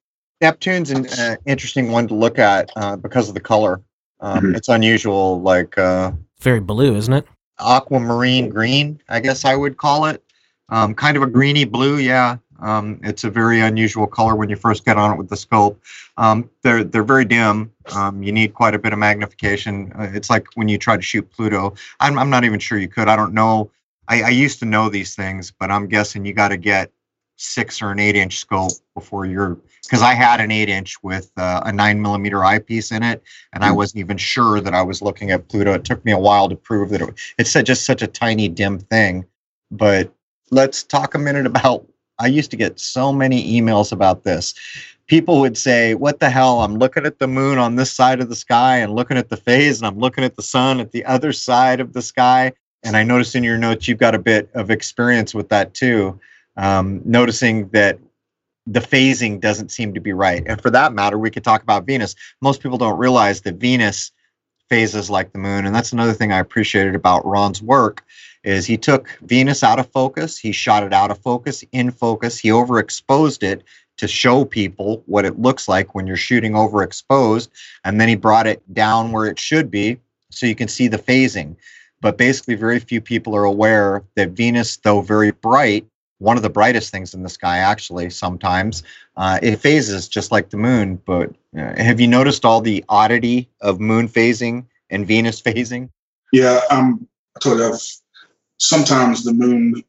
Neptune's 0.45 0.89
an 0.89 1.05
uh, 1.07 1.35
interesting 1.45 1.91
one 1.91 2.07
to 2.07 2.15
look 2.15 2.39
at 2.39 2.71
uh, 2.75 2.95
because 2.95 3.29
of 3.29 3.35
the 3.35 3.39
color. 3.39 3.81
Um, 4.19 4.41
Mhm. 4.43 4.55
It's 4.57 4.67
unusual, 4.69 5.41
like 5.41 5.77
uh, 5.77 6.11
Very 6.41 6.59
blue, 6.59 6.95
isn't 6.95 7.13
it? 7.13 7.27
aquamarine 7.59 8.49
green, 8.49 8.99
I 9.07 9.19
guess 9.19 9.45
I 9.45 9.55
would 9.55 9.77
call 9.77 10.05
it. 10.05 10.23
Um, 10.69 10.95
kind 10.95 11.15
of 11.15 11.21
a 11.21 11.27
greeny 11.27 11.63
blue, 11.65 11.97
yeah. 11.97 12.37
Um, 12.59 12.99
it's 13.03 13.23
a 13.23 13.29
very 13.29 13.59
unusual 13.59 14.07
color 14.07 14.35
when 14.35 14.49
you 14.49 14.55
first 14.55 14.83
get 14.83 14.97
on 14.97 15.11
it 15.13 15.17
with 15.17 15.29
the 15.29 15.37
scope. 15.37 15.79
Um, 16.17 16.49
they're 16.63 16.83
they're 16.83 17.03
very 17.03 17.25
dim. 17.25 17.71
Um, 17.93 18.23
you 18.23 18.31
need 18.31 18.53
quite 18.55 18.73
a 18.73 18.79
bit 18.79 18.93
of 18.93 18.99
magnification. 18.99 19.91
Uh, 19.97 20.09
it's 20.13 20.29
like 20.29 20.47
when 20.55 20.67
you 20.69 20.77
try 20.79 20.95
to 20.95 21.01
shoot 21.03 21.29
Pluto. 21.31 21.73
I'm 21.99 22.17
I'm 22.17 22.29
not 22.31 22.43
even 22.43 22.59
sure 22.59 22.77
you 22.79 22.87
could. 22.87 23.07
I 23.07 23.15
don't 23.15 23.33
know. 23.33 23.69
I, 24.07 24.23
I 24.23 24.29
used 24.29 24.59
to 24.59 24.65
know 24.65 24.89
these 24.89 25.15
things, 25.15 25.51
but 25.59 25.69
I'm 25.71 25.87
guessing 25.87 26.25
you 26.25 26.33
got 26.33 26.49
to 26.49 26.57
get 26.57 26.91
six 27.41 27.81
or 27.81 27.91
an 27.91 27.99
eight 27.99 28.15
inch 28.15 28.37
scope 28.37 28.71
before 28.93 29.25
you're 29.25 29.57
because 29.83 30.01
I 30.01 30.13
had 30.13 30.39
an 30.39 30.51
eight 30.51 30.69
inch 30.69 31.01
with 31.03 31.31
uh, 31.37 31.61
a 31.65 31.71
nine 31.71 32.01
millimeter 32.01 32.43
eyepiece 32.45 32.91
in 32.91 33.03
it, 33.03 33.21
and 33.53 33.63
I 33.63 33.69
Hmm. 33.69 33.77
wasn't 33.77 33.99
even 33.99 34.17
sure 34.17 34.61
that 34.61 34.73
I 34.73 34.81
was 34.83 35.01
looking 35.01 35.31
at 35.31 35.47
Pluto. 35.49 35.73
It 35.73 35.83
took 35.83 36.03
me 36.05 36.11
a 36.11 36.17
while 36.19 36.47
to 36.49 36.55
prove 36.55 36.89
that 36.91 37.01
it, 37.01 37.09
it's 37.37 37.53
just 37.53 37.85
such 37.85 38.01
a 38.01 38.07
tiny 38.07 38.47
dim 38.47 38.79
thing. 38.79 39.25
But 39.71 40.13
let's 40.51 40.83
talk 40.83 41.15
a 41.15 41.19
minute 41.19 41.45
about. 41.45 41.85
I 42.19 42.27
used 42.27 42.51
to 42.51 42.57
get 42.57 42.79
so 42.79 43.11
many 43.11 43.59
emails 43.59 43.91
about 43.91 44.23
this. 44.23 44.53
People 45.07 45.39
would 45.41 45.57
say, 45.57 45.95
"What 45.95 46.19
the 46.19 46.29
hell? 46.29 46.61
I'm 46.61 46.75
looking 46.77 47.05
at 47.05 47.17
the 47.17 47.27
moon 47.27 47.57
on 47.57 47.75
this 47.75 47.91
side 47.91 48.21
of 48.21 48.29
the 48.29 48.35
sky, 48.35 48.77
and 48.77 48.93
looking 48.93 49.17
at 49.17 49.29
the 49.29 49.37
phase, 49.37 49.79
and 49.79 49.87
I'm 49.87 49.97
looking 49.99 50.23
at 50.23 50.35
the 50.35 50.43
sun 50.43 50.79
at 50.79 50.91
the 50.91 51.03
other 51.05 51.33
side 51.33 51.79
of 51.79 51.93
the 51.93 52.01
sky." 52.01 52.53
And 52.83 52.95
I 52.95 53.03
noticed 53.03 53.35
in 53.35 53.43
your 53.43 53.57
notes 53.57 53.87
you've 53.87 53.97
got 53.99 54.15
a 54.15 54.19
bit 54.19 54.49
of 54.53 54.71
experience 54.71 55.33
with 55.33 55.49
that 55.49 55.73
too. 55.73 56.19
Um, 56.57 57.01
noticing 57.05 57.69
that 57.69 57.99
the 58.67 58.79
phasing 58.79 59.39
doesn't 59.39 59.71
seem 59.71 59.93
to 59.93 60.01
be 60.01 60.13
right. 60.13 60.43
And 60.45 60.61
for 60.61 60.69
that 60.69 60.93
matter, 60.93 61.17
we 61.17 61.31
could 61.31 61.43
talk 61.43 61.63
about 61.63 61.85
Venus. 61.85 62.15
Most 62.41 62.61
people 62.61 62.77
don't 62.77 62.97
realize 62.97 63.41
that 63.41 63.55
Venus 63.55 64.11
phases 64.69 65.09
like 65.09 65.33
the 65.33 65.39
moon, 65.39 65.65
and 65.65 65.75
that's 65.75 65.91
another 65.91 66.13
thing 66.13 66.31
I 66.31 66.39
appreciated 66.39 66.95
about 66.95 67.25
Ron's 67.25 67.61
work 67.61 68.03
is 68.43 68.65
he 68.65 68.77
took 68.77 69.09
Venus 69.21 69.63
out 69.63 69.79
of 69.79 69.91
focus, 69.91 70.37
he 70.37 70.51
shot 70.51 70.83
it 70.83 70.93
out 70.93 71.11
of 71.11 71.17
focus, 71.19 71.63
in 71.71 71.91
focus, 71.91 72.37
he 72.39 72.49
overexposed 72.49 73.43
it 73.43 73.63
to 73.97 74.07
show 74.07 74.45
people 74.45 75.03
what 75.05 75.25
it 75.25 75.39
looks 75.39 75.67
like 75.67 75.93
when 75.93 76.07
you're 76.07 76.17
shooting 76.17 76.53
overexposed, 76.53 77.49
and 77.83 77.99
then 77.99 78.07
he 78.07 78.15
brought 78.15 78.47
it 78.47 78.61
down 78.73 79.11
where 79.11 79.27
it 79.27 79.37
should 79.37 79.69
be 79.69 79.99
so 80.29 80.45
you 80.45 80.55
can 80.55 80.67
see 80.67 80.87
the 80.87 80.97
phasing. 80.97 81.55
But 81.99 82.17
basically, 82.17 82.55
very 82.55 82.79
few 82.79 82.99
people 82.99 83.35
are 83.35 83.43
aware 83.43 84.03
that 84.15 84.29
Venus, 84.29 84.77
though 84.77 85.01
very 85.01 85.31
bright, 85.31 85.85
one 86.21 86.37
of 86.37 86.43
the 86.43 86.49
brightest 86.49 86.91
things 86.91 87.15
in 87.15 87.23
the 87.23 87.29
sky, 87.29 87.57
actually, 87.57 88.09
sometimes, 88.11 88.83
uh, 89.17 89.39
it 89.41 89.57
phases 89.57 90.07
just 90.07 90.31
like 90.31 90.51
the 90.51 90.57
moon. 90.57 91.01
But 91.05 91.31
uh, 91.57 91.81
have 91.81 91.99
you 91.99 92.07
noticed 92.07 92.45
all 92.45 92.61
the 92.61 92.85
oddity 92.89 93.49
of 93.61 93.79
moon 93.79 94.07
phasing 94.07 94.65
and 94.91 95.05
Venus 95.05 95.41
phasing? 95.47 95.89
Yeah, 96.31 96.61
I 96.69 96.93
told 97.41 97.57
you, 97.57 97.65
I've, 97.65 97.81
sometimes 98.57 99.23
the 99.23 99.33
moon, 99.33 99.83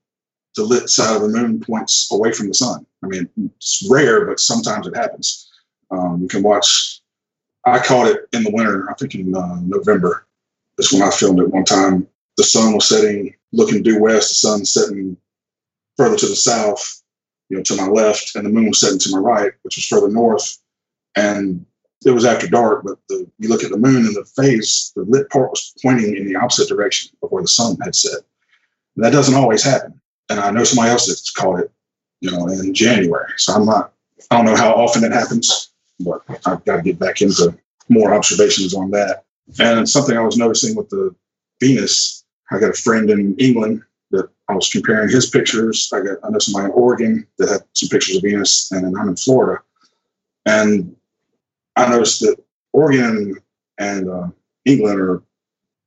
the 0.56 0.64
lit 0.64 0.88
side 0.88 1.16
of 1.16 1.22
the 1.22 1.28
moon 1.28 1.60
points 1.60 2.08
away 2.10 2.32
from 2.32 2.48
the 2.48 2.54
sun. 2.54 2.86
I 3.04 3.08
mean, 3.08 3.28
it's 3.56 3.86
rare, 3.90 4.24
but 4.24 4.40
sometimes 4.40 4.86
it 4.86 4.96
happens. 4.96 5.50
Um, 5.90 6.20
you 6.22 6.28
can 6.28 6.42
watch. 6.42 7.00
I 7.66 7.78
caught 7.78 8.08
it 8.08 8.26
in 8.32 8.42
the 8.42 8.50
winter. 8.50 8.90
I 8.90 8.94
think 8.94 9.14
in 9.14 9.36
uh, 9.36 9.60
November. 9.62 10.26
That's 10.78 10.92
when 10.92 11.02
I 11.02 11.10
filmed 11.10 11.40
it 11.40 11.50
one 11.50 11.64
time. 11.64 12.08
The 12.38 12.44
sun 12.44 12.72
was 12.72 12.88
setting, 12.88 13.34
looking 13.52 13.82
due 13.82 14.00
west. 14.00 14.30
The 14.30 14.34
sun 14.34 14.64
setting 14.64 15.18
further 15.96 16.16
to 16.16 16.26
the 16.26 16.36
south, 16.36 17.02
you 17.48 17.56
know, 17.56 17.62
to 17.62 17.76
my 17.76 17.86
left, 17.86 18.34
and 18.34 18.46
the 18.46 18.50
moon 18.50 18.68
was 18.68 18.80
setting 18.80 18.98
to 18.98 19.10
my 19.10 19.18
right, 19.18 19.52
which 19.62 19.76
was 19.76 19.86
further 19.86 20.08
north. 20.08 20.58
And 21.14 21.66
it 22.04 22.10
was 22.10 22.24
after 22.24 22.48
dark, 22.48 22.82
but 22.84 22.98
the, 23.08 23.30
you 23.38 23.48
look 23.48 23.62
at 23.62 23.70
the 23.70 23.76
moon 23.76 24.06
and 24.06 24.16
the 24.16 24.24
phase, 24.24 24.92
the 24.96 25.02
lit 25.02 25.30
part 25.30 25.50
was 25.50 25.72
pointing 25.82 26.16
in 26.16 26.26
the 26.26 26.36
opposite 26.36 26.68
direction 26.68 27.16
of 27.22 27.30
where 27.30 27.42
the 27.42 27.48
sun 27.48 27.76
had 27.82 27.94
set. 27.94 28.20
And 28.96 29.04
that 29.04 29.12
doesn't 29.12 29.34
always 29.34 29.62
happen. 29.62 30.00
And 30.28 30.40
I 30.40 30.50
know 30.50 30.64
somebody 30.64 30.90
else 30.90 31.06
that's 31.06 31.30
caught 31.30 31.60
it, 31.60 31.70
you 32.20 32.30
know, 32.30 32.48
in 32.48 32.74
January. 32.74 33.32
So 33.36 33.52
I'm 33.52 33.66
not, 33.66 33.92
I 34.30 34.36
don't 34.36 34.46
know 34.46 34.56
how 34.56 34.72
often 34.72 35.04
it 35.04 35.12
happens, 35.12 35.70
but 36.00 36.22
I've 36.46 36.64
got 36.64 36.76
to 36.76 36.82
get 36.82 36.98
back 36.98 37.20
into 37.20 37.56
more 37.88 38.14
observations 38.14 38.74
on 38.74 38.90
that. 38.92 39.24
And 39.58 39.88
something 39.88 40.16
I 40.16 40.22
was 40.22 40.38
noticing 40.38 40.74
with 40.74 40.88
the 40.88 41.14
Venus, 41.60 42.24
I 42.50 42.58
got 42.58 42.70
a 42.70 42.74
friend 42.74 43.10
in 43.10 43.36
England 43.36 43.82
that 44.12 44.28
I 44.48 44.54
was 44.54 44.70
comparing 44.70 45.08
his 45.08 45.28
pictures. 45.28 45.90
I 45.92 46.00
got 46.00 46.18
I 46.22 46.30
know 46.30 46.38
somebody 46.38 46.66
in 46.66 46.72
Oregon 46.72 47.26
that 47.38 47.48
had 47.48 47.62
some 47.74 47.88
pictures 47.88 48.16
of 48.16 48.22
Venus, 48.22 48.70
and 48.70 48.84
then 48.84 48.96
I'm 48.96 49.08
in 49.08 49.16
Florida. 49.16 49.62
And 50.46 50.94
I 51.76 51.88
noticed 51.88 52.20
that 52.20 52.36
Oregon 52.72 53.36
and 53.78 54.08
uh, 54.08 54.28
England 54.64 55.00
are 55.00 55.22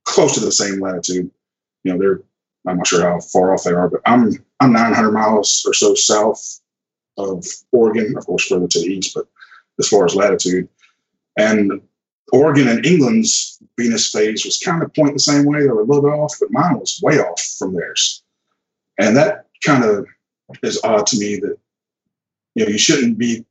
close 0.04 0.34
to 0.36 0.40
the 0.40 0.52
same 0.52 0.80
latitude. 0.80 1.30
You 1.84 1.94
know, 1.94 2.00
they're 2.00 2.22
I'm 2.68 2.78
not 2.78 2.88
sure 2.88 3.02
how 3.02 3.20
far 3.20 3.54
off 3.54 3.64
they 3.64 3.72
are, 3.72 3.90
but 3.90 4.02
I'm 4.06 4.32
I'm 4.60 4.74
900 4.74 5.12
miles 5.12 5.64
or 5.68 5.74
so 5.74 5.94
south 5.94 6.62
of 7.18 7.46
Oregon, 7.72 8.16
of 8.18 8.26
course, 8.26 8.46
further 8.48 8.68
to 8.68 8.80
the 8.80 8.88
east, 8.88 9.14
but 9.14 9.28
as 9.80 9.88
far 9.88 10.06
as 10.06 10.16
latitude. 10.16 10.68
And 11.38 11.82
Oregon 12.32 12.68
and 12.68 12.86
England's 12.86 13.60
Venus 13.78 14.10
phase 14.12 14.46
was 14.46 14.58
kind 14.58 14.82
of 14.82 14.94
pointing 14.94 15.16
the 15.16 15.20
same 15.20 15.46
way. 15.46 15.62
They 15.62 15.68
were 15.68 15.82
a 15.82 15.86
little 15.86 16.02
bit 16.02 16.14
off, 16.14 16.36
but 16.40 16.52
mine 16.52 16.80
was 16.80 17.00
way 17.04 17.20
off 17.20 17.42
from 17.60 17.74
theirs. 17.74 18.24
And 19.00 19.16
that 19.18 19.46
kind 19.66 19.84
of 19.84 20.08
is 20.64 20.80
odd 20.84 21.08
to 21.08 21.18
me 21.18 21.38
that 21.38 21.58
you 22.56 22.66
know 22.66 22.72
you 22.72 22.78
shouldn't 22.78 23.18
be 23.18 23.46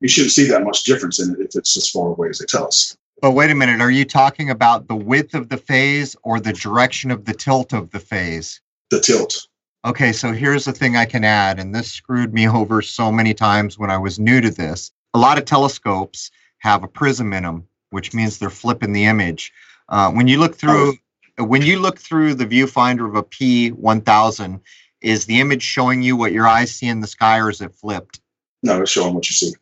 you 0.00 0.08
shouldn't 0.08 0.32
see 0.32 0.48
that 0.48 0.64
much 0.64 0.84
difference 0.84 1.20
in 1.20 1.32
it 1.32 1.40
if 1.40 1.56
it's 1.56 1.76
as 1.76 1.88
far 1.88 2.08
away 2.08 2.28
as 2.28 2.38
they 2.38 2.46
tell 2.46 2.66
us. 2.66 2.96
But 3.20 3.32
wait 3.32 3.50
a 3.50 3.54
minute, 3.54 3.82
are 3.82 3.90
you 3.90 4.06
talking 4.06 4.48
about 4.48 4.88
the 4.88 4.96
width 4.96 5.34
of 5.34 5.50
the 5.50 5.58
phase 5.58 6.16
or 6.22 6.40
the 6.40 6.54
direction 6.54 7.10
of 7.10 7.26
the 7.26 7.34
tilt 7.34 7.74
of 7.74 7.90
the 7.90 8.00
phase? 8.00 8.60
The 8.90 9.00
tilt. 9.00 9.46
Okay, 9.84 10.12
so 10.12 10.32
here's 10.32 10.64
the 10.64 10.72
thing 10.72 10.96
I 10.96 11.04
can 11.04 11.24
add, 11.24 11.58
and 11.58 11.74
this 11.74 11.92
screwed 11.92 12.32
me 12.32 12.48
over 12.48 12.80
so 12.80 13.12
many 13.12 13.34
times 13.34 13.78
when 13.78 13.90
I 13.90 13.98
was 13.98 14.18
new 14.18 14.40
to 14.40 14.50
this. 14.50 14.90
A 15.14 15.18
lot 15.18 15.38
of 15.38 15.44
telescopes 15.44 16.30
have 16.58 16.82
a 16.82 16.88
prism 16.88 17.32
in 17.32 17.42
them, 17.42 17.66
which 17.90 18.14
means 18.14 18.38
they're 18.38 18.50
flipping 18.50 18.92
the 18.92 19.04
image. 19.04 19.52
Uh, 19.88 20.10
when 20.10 20.28
you 20.28 20.38
look 20.38 20.56
through, 20.56 20.94
when 21.38 21.62
you 21.62 21.78
look 21.78 21.98
through 21.98 22.34
the 22.34 22.46
viewfinder 22.46 23.08
of 23.08 23.16
a 23.16 23.22
P1000, 23.22 24.60
is 25.00 25.26
the 25.26 25.40
image 25.40 25.62
showing 25.62 26.02
you 26.02 26.16
what 26.16 26.32
your 26.32 26.46
eyes 26.46 26.72
see 26.72 26.86
in 26.86 27.00
the 27.00 27.06
sky, 27.06 27.38
or 27.38 27.50
is 27.50 27.60
it 27.60 27.74
flipped? 27.74 28.20
No, 28.62 28.82
it's 28.82 28.90
showing 28.90 29.14
what 29.14 29.28
you 29.28 29.34
see. 29.34 29.54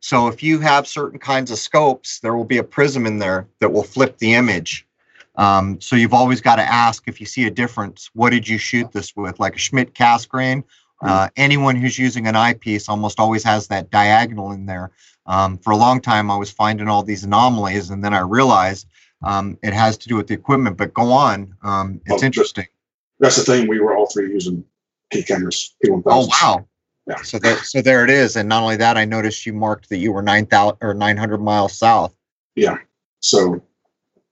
So 0.00 0.28
if 0.28 0.42
you 0.42 0.60
have 0.60 0.86
certain 0.86 1.18
kinds 1.18 1.50
of 1.50 1.58
scopes, 1.58 2.20
there 2.20 2.34
will 2.34 2.44
be 2.44 2.58
a 2.58 2.64
prism 2.64 3.06
in 3.06 3.18
there 3.18 3.46
that 3.60 3.70
will 3.70 3.82
flip 3.82 4.16
the 4.18 4.34
image. 4.34 4.86
Um, 5.36 5.80
so 5.80 5.94
you've 5.94 6.14
always 6.14 6.40
got 6.40 6.56
to 6.56 6.62
ask 6.62 7.06
if 7.06 7.20
you 7.20 7.26
see 7.26 7.46
a 7.46 7.50
difference, 7.50 8.10
what 8.14 8.30
did 8.30 8.48
you 8.48 8.58
shoot 8.58 8.90
this 8.92 9.14
with? 9.14 9.38
Like 9.38 9.56
a 9.56 9.58
Schmidt 9.58 9.94
Cassegrain, 9.94 10.64
uh, 11.02 11.28
anyone 11.36 11.76
who's 11.76 11.98
using 11.98 12.26
an 12.26 12.36
eyepiece 12.36 12.88
almost 12.88 13.18
always 13.18 13.42
has 13.44 13.68
that 13.68 13.90
diagonal 13.90 14.52
in 14.52 14.66
there. 14.66 14.90
Um, 15.26 15.58
for 15.58 15.72
a 15.72 15.76
long 15.76 16.00
time, 16.00 16.30
I 16.30 16.36
was 16.36 16.50
finding 16.50 16.88
all 16.88 17.02
these 17.02 17.24
anomalies, 17.24 17.90
and 17.90 18.04
then 18.04 18.12
I 18.14 18.20
realized 18.20 18.86
um, 19.22 19.58
it 19.62 19.72
has 19.72 19.96
to 19.98 20.08
do 20.08 20.16
with 20.16 20.26
the 20.26 20.34
equipment. 20.34 20.76
But 20.76 20.92
go 20.94 21.12
on, 21.12 21.54
um, 21.62 22.00
it's 22.04 22.16
Well, 22.16 22.24
interesting. 22.24 22.66
That's 23.18 23.36
the 23.36 23.42
thing. 23.42 23.68
We 23.68 23.80
were 23.80 23.96
all 23.96 24.06
three 24.06 24.32
using 24.32 24.64
P 25.10 25.22
cameras, 25.22 25.74
P1000. 25.84 26.02
Oh 26.06 26.26
wow! 26.26 26.66
Yeah. 27.06 27.22
So 27.22 27.38
there, 27.38 27.56
so 27.58 27.82
there 27.82 28.04
it 28.04 28.10
is. 28.10 28.36
And 28.36 28.48
not 28.48 28.62
only 28.62 28.76
that, 28.76 28.96
I 28.96 29.04
noticed 29.04 29.44
you 29.46 29.52
marked 29.52 29.88
that 29.90 29.98
you 29.98 30.12
were 30.12 30.22
nine 30.22 30.46
thousand 30.46 30.78
or 30.80 30.94
nine 30.94 31.16
hundred 31.16 31.40
miles 31.40 31.78
south. 31.78 32.14
Yeah. 32.56 32.78
So 33.20 33.62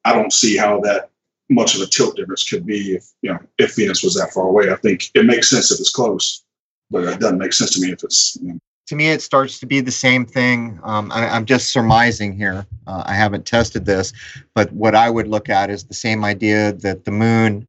I 0.04 0.12
don't 0.14 0.33
see 0.33 0.57
how 0.57 0.81
that 0.81 1.11
much 1.50 1.74
of 1.74 1.81
a 1.81 1.87
tilt 1.87 2.16
difference 2.16 2.48
could 2.48 2.66
be 2.66 2.94
if 2.94 3.11
you 3.22 3.31
know 3.31 3.38
if 3.59 3.76
Venus 3.76 4.02
was 4.02 4.14
that 4.14 4.33
far 4.33 4.44
away. 4.44 4.70
I 4.70 4.76
think 4.76 5.11
it 5.14 5.26
makes 5.26 5.50
sense 5.50 5.70
if 5.70 5.81
it's 5.81 5.90
close, 5.90 6.44
but 6.90 7.05
it 7.05 7.20
doesn't 7.20 7.38
make 7.38 7.53
sense 7.53 7.74
to 7.74 7.81
me 7.81 7.92
if 7.92 8.03
it's. 8.03 8.37
You 8.40 8.55
know, 8.55 8.59
to 8.88 8.96
me, 8.96 9.11
it 9.11 9.20
starts 9.20 9.59
to 9.61 9.66
be 9.66 9.81
the 9.81 9.90
same 9.90 10.24
thing. 10.24 10.81
Um, 10.83 11.12
I, 11.12 11.37
am 11.37 11.44
just 11.44 11.70
surmising 11.70 12.35
here. 12.35 12.66
Uh, 12.87 13.03
I 13.07 13.14
haven't 13.14 13.44
tested 13.44 13.85
this, 13.85 14.12
but 14.55 14.72
what 14.72 14.94
I 14.94 15.11
would 15.11 15.29
look 15.29 15.51
at 15.51 15.68
is 15.68 15.85
the 15.85 15.94
same 15.94 16.24
idea 16.24 16.72
that 16.72 17.05
the 17.05 17.11
moon. 17.11 17.66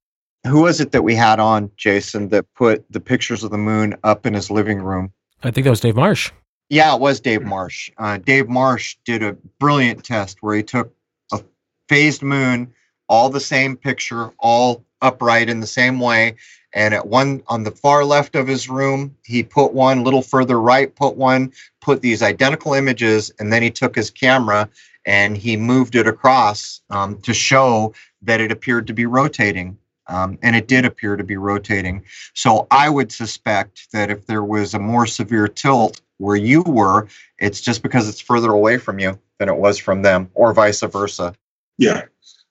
Who 0.48 0.62
was 0.62 0.80
it 0.80 0.94
that 0.94 1.04
we 1.04 1.16
had 1.16 1.42
on, 1.42 1.70
Jason, 1.76 2.30
that 2.30 2.46
put 2.54 2.90
the 2.90 3.02
pictures 3.02 3.44
of 3.44 3.52
the 3.52 3.58
moon 3.58 3.96
up 4.06 4.26
in 4.26 4.34
his 4.34 4.50
living 4.50 4.80
room? 4.82 5.12
I 5.44 5.52
think 5.52 5.66
that 5.66 5.72
was 5.72 5.82
Dave 5.82 5.98
Marsh. 5.98 6.32
Yeah, 6.70 6.96
it 6.96 7.02
was 7.02 7.20
Dave 7.20 7.42
Marsh. 7.42 7.92
Uh, 7.98 8.18
Dave 8.18 8.48
Marsh 8.48 8.96
did 9.04 9.22
a 9.22 9.34
brilliant 9.60 10.06
test 10.06 10.38
where 10.42 10.56
he 10.56 10.64
took 10.64 10.94
a 11.34 11.42
phased 11.90 12.22
moon, 12.22 12.74
all 13.10 13.30
the 13.30 13.42
same 13.42 13.76
picture, 13.76 14.32
all 14.40 14.86
upright 15.02 15.50
in 15.50 15.60
the 15.60 15.68
same 15.68 16.00
way, 16.00 16.36
and 16.74 16.94
at 16.94 17.08
one 17.08 17.42
on 17.48 17.64
the 17.64 17.72
far 17.72 18.04
left 18.06 18.36
of 18.36 18.48
his 18.48 18.70
room, 18.70 19.16
he 19.24 19.44
put 19.44 19.74
one, 19.74 20.04
little 20.04 20.22
further 20.22 20.60
right, 20.60 20.96
put 20.96 21.16
one, 21.16 21.52
put 21.82 22.02
these 22.02 22.22
identical 22.22 22.74
images, 22.74 23.32
and 23.40 23.52
then 23.52 23.64
he 23.64 23.72
took 23.72 23.96
his 23.96 24.10
camera 24.10 24.70
and 25.06 25.38
he 25.38 25.58
moved 25.58 25.96
it 25.96 26.08
across 26.08 26.82
um, 26.90 27.20
to 27.22 27.34
show 27.34 27.94
that 28.22 28.42
it 28.42 28.52
appeared 28.52 28.88
to 28.88 28.94
be 28.94 29.06
rotating. 29.06 29.78
Um, 30.08 30.40
and 30.42 30.56
it 30.56 30.68
did 30.68 30.86
appear 30.86 31.16
to 31.16 31.24
be 31.24 31.38
rotating. 31.38 32.04
So 32.34 32.66
I 32.72 32.90
would 32.90 33.12
suspect 33.12 33.92
that 33.94 34.10
if 34.10 34.26
there 34.26 34.44
was 34.44 34.74
a 34.74 34.80
more 34.80 35.06
severe 35.06 35.48
tilt 35.48 36.02
where 36.18 36.36
you 36.36 36.64
were, 36.64 37.08
it's 37.38 37.62
just 37.62 37.84
because 37.84 38.10
it's 38.10 38.20
further 38.20 38.52
away 38.52 38.80
from 38.80 39.00
you 39.00 39.20
than 39.38 39.50
it 39.50 39.56
was 39.56 39.78
from 39.78 40.02
them, 40.02 40.30
or 40.34 40.52
vice 40.52 40.82
versa. 40.82 41.36
Yeah, 41.78 42.06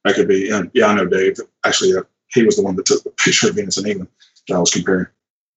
that 0.04 0.14
could 0.14 0.28
be. 0.28 0.50
And 0.50 0.70
yeah, 0.72 0.86
I 0.86 0.94
know 0.94 1.06
Dave. 1.06 1.38
Actually, 1.64 1.96
uh, 1.96 2.02
he 2.30 2.44
was 2.44 2.56
the 2.56 2.62
one 2.62 2.76
that 2.76 2.86
took 2.86 3.02
the 3.02 3.10
picture 3.10 3.48
of 3.48 3.56
Venus 3.56 3.76
and 3.76 3.86
England 3.86 4.10
that 4.46 4.54
I 4.54 4.58
was 4.58 4.70
comparing. 4.70 5.06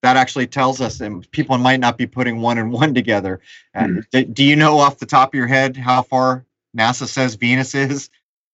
That 0.02 0.18
actually 0.18 0.48
tells 0.48 0.82
us, 0.82 1.00
and 1.00 1.30
people 1.32 1.58
might 1.58 1.80
not 1.80 1.98
be 1.98 2.08
putting 2.08 2.42
one 2.42 2.58
and 2.58 2.72
one 2.72 2.94
together. 2.94 3.40
Mm-hmm. 3.76 4.32
Do 4.32 4.44
you 4.44 4.56
know 4.56 4.80
off 4.80 4.98
the 4.98 5.06
top 5.06 5.30
of 5.30 5.38
your 5.38 5.48
head 5.48 5.78
how 5.78 6.02
far 6.02 6.46
NASA 6.76 7.08
says 7.08 7.36
Venus 7.36 7.76
is? 7.76 8.10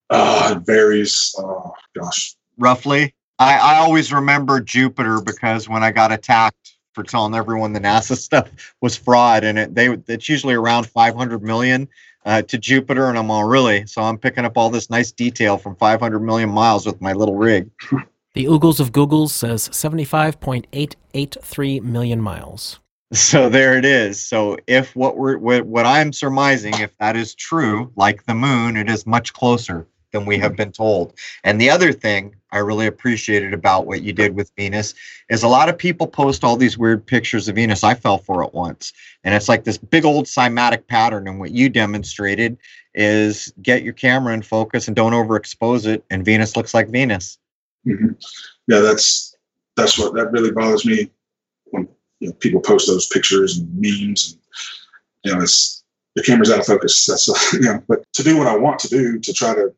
Uh, 0.09 0.55
it 0.57 0.65
varies. 0.65 1.33
Oh, 1.37 1.73
gosh. 1.95 2.35
Roughly? 2.57 3.13
I, 3.39 3.57
I 3.57 3.75
always 3.77 4.11
remember 4.11 4.59
Jupiter 4.59 5.21
because 5.21 5.69
when 5.69 5.83
I 5.83 5.91
got 5.91 6.11
attacked 6.11 6.75
for 6.93 7.03
telling 7.03 7.35
everyone 7.35 7.73
the 7.73 7.79
NASA 7.79 8.17
stuff 8.17 8.49
was 8.81 8.97
fraud, 8.97 9.43
and 9.43 9.57
it 9.59 9.75
they 9.75 9.89
it's 10.07 10.27
usually 10.27 10.55
around 10.55 10.87
500 10.87 11.43
million 11.43 11.87
uh, 12.27 12.43
to 12.43 12.57
Jupiter, 12.57 13.09
and 13.09 13.17
I'm 13.17 13.31
all 13.31 13.45
really. 13.45 13.87
So 13.87 14.03
I'm 14.03 14.17
picking 14.17 14.43
up 14.43 14.57
all 14.57 14.69
this 14.69 14.89
nice 14.89 15.13
detail 15.13 15.57
from 15.57 15.77
500 15.77 16.19
million 16.19 16.49
miles 16.49 16.85
with 16.85 16.99
my 17.01 17.13
little 17.13 17.35
rig. 17.35 17.69
The 18.33 18.43
Oogles 18.45 18.79
of 18.79 18.91
Google 18.91 19.29
says 19.29 19.67
75.883 19.69 21.81
million 21.81 22.21
miles. 22.21 22.79
So 23.11 23.49
there 23.49 23.75
it 23.79 23.85
is. 23.85 24.23
So 24.23 24.57
if 24.67 24.95
what 24.95 25.17
we're 25.17 25.39
what, 25.39 25.65
what 25.65 25.87
I'm 25.87 26.13
surmising, 26.13 26.75
if 26.75 26.95
that 26.99 27.15
is 27.15 27.33
true, 27.33 27.91
like 27.95 28.27
the 28.27 28.35
moon, 28.35 28.77
it 28.77 28.91
is 28.91 29.07
much 29.07 29.33
closer 29.33 29.87
than 30.17 30.25
we 30.25 30.37
have 30.39 30.55
been 30.55 30.71
told. 30.71 31.13
And 31.43 31.61
the 31.61 31.69
other 31.69 31.93
thing 31.93 32.35
I 32.51 32.57
really 32.57 32.87
appreciated 32.87 33.53
about 33.53 33.85
what 33.85 34.01
you 34.01 34.13
did 34.13 34.35
with 34.35 34.51
Venus 34.55 34.95
is 35.29 35.43
a 35.43 35.47
lot 35.47 35.69
of 35.69 35.77
people 35.77 36.07
post 36.07 36.43
all 36.43 36.57
these 36.57 36.77
weird 36.77 37.05
pictures 37.05 37.47
of 37.47 37.55
Venus. 37.55 37.83
I 37.83 37.93
fell 37.93 38.17
for 38.17 38.43
it 38.43 38.53
once. 38.53 38.93
And 39.23 39.35
it's 39.35 39.47
like 39.47 39.63
this 39.63 39.77
big 39.77 40.05
old 40.05 40.25
cymatic 40.25 40.87
pattern. 40.87 41.27
And 41.27 41.39
what 41.39 41.51
you 41.51 41.69
demonstrated 41.69 42.57
is 42.95 43.53
get 43.61 43.83
your 43.83 43.93
camera 43.93 44.33
in 44.33 44.41
focus 44.41 44.87
and 44.87 44.95
don't 44.95 45.13
overexpose 45.13 45.85
it. 45.85 46.03
And 46.09 46.25
Venus 46.25 46.55
looks 46.55 46.73
like 46.73 46.89
Venus. 46.89 47.37
Mm-hmm. 47.85 48.13
Yeah, 48.67 48.79
that's 48.79 49.35
that's 49.75 49.99
what 49.99 50.15
that 50.15 50.31
really 50.31 50.51
bothers 50.51 50.85
me 50.85 51.11
when 51.65 51.87
you 52.19 52.29
know, 52.29 52.33
people 52.33 52.59
post 52.59 52.87
those 52.87 53.07
pictures 53.07 53.59
and 53.59 53.69
memes. 53.75 54.33
And, 54.33 54.41
you 55.23 55.33
know, 55.35 55.41
it's 55.41 55.83
the 56.15 56.23
camera's 56.23 56.49
out 56.49 56.59
of 56.59 56.65
focus. 56.65 57.05
That's 57.05 57.27
you 57.53 57.61
know, 57.61 57.83
but 57.87 58.03
to 58.13 58.23
do 58.23 58.37
what 58.37 58.47
I 58.47 58.57
want 58.57 58.79
to 58.79 58.87
do 58.87 59.19
to 59.19 59.33
try 59.33 59.53
to 59.53 59.73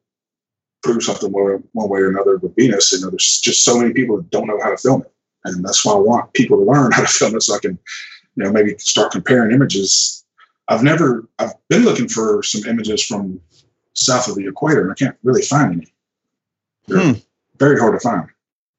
prove 0.84 1.04
something 1.04 1.32
one, 1.32 1.64
one 1.74 1.90
way 1.90 2.00
or 2.00 2.10
another 2.10 2.38
with 2.38 2.56
Venus. 2.56 2.92
You 2.92 3.02
know, 3.02 3.10
there's 3.10 3.40
just 3.40 3.64
so 3.64 3.80
many 3.80 3.94
people 3.94 4.18
that 4.18 4.30
don't 4.30 4.48
know 4.48 4.60
how 4.62 4.72
to 4.72 4.78
film 4.78 5.02
it. 5.02 5.12
And 5.46 5.64
that's 5.64 5.86
why 5.86 5.94
I 5.94 5.98
want 5.98 6.34
people 6.34 6.58
to 6.58 6.64
learn 6.64 6.92
how 6.94 7.02
to 7.02 7.08
film 7.08 7.36
it 7.36 7.44
so 7.44 7.56
I 7.56 7.60
can, 7.60 7.78
you 8.36 8.44
know, 8.44 8.52
maybe 8.52 8.78
start 8.78 9.12
comparing 9.12 9.52
images. 9.52 10.26
I've 10.68 10.84
never, 10.84 11.28
I've 11.40 11.54
been 11.68 11.84
looking 11.84 12.08
for 12.08 12.44
some 12.44 12.70
images 12.70 13.04
from 13.04 13.40
south 13.94 14.28
of 14.28 14.36
the 14.36 14.48
equator 14.48 14.82
and 14.82 14.92
I 14.92 14.96
can't 14.96 15.18
really 15.24 15.42
find 15.42 15.74
any. 15.74 15.94
They're 16.88 17.14
hmm. 17.14 17.20
very 17.58 17.80
hard 17.80 17.94
to 17.94 18.00
find. 18.00 18.28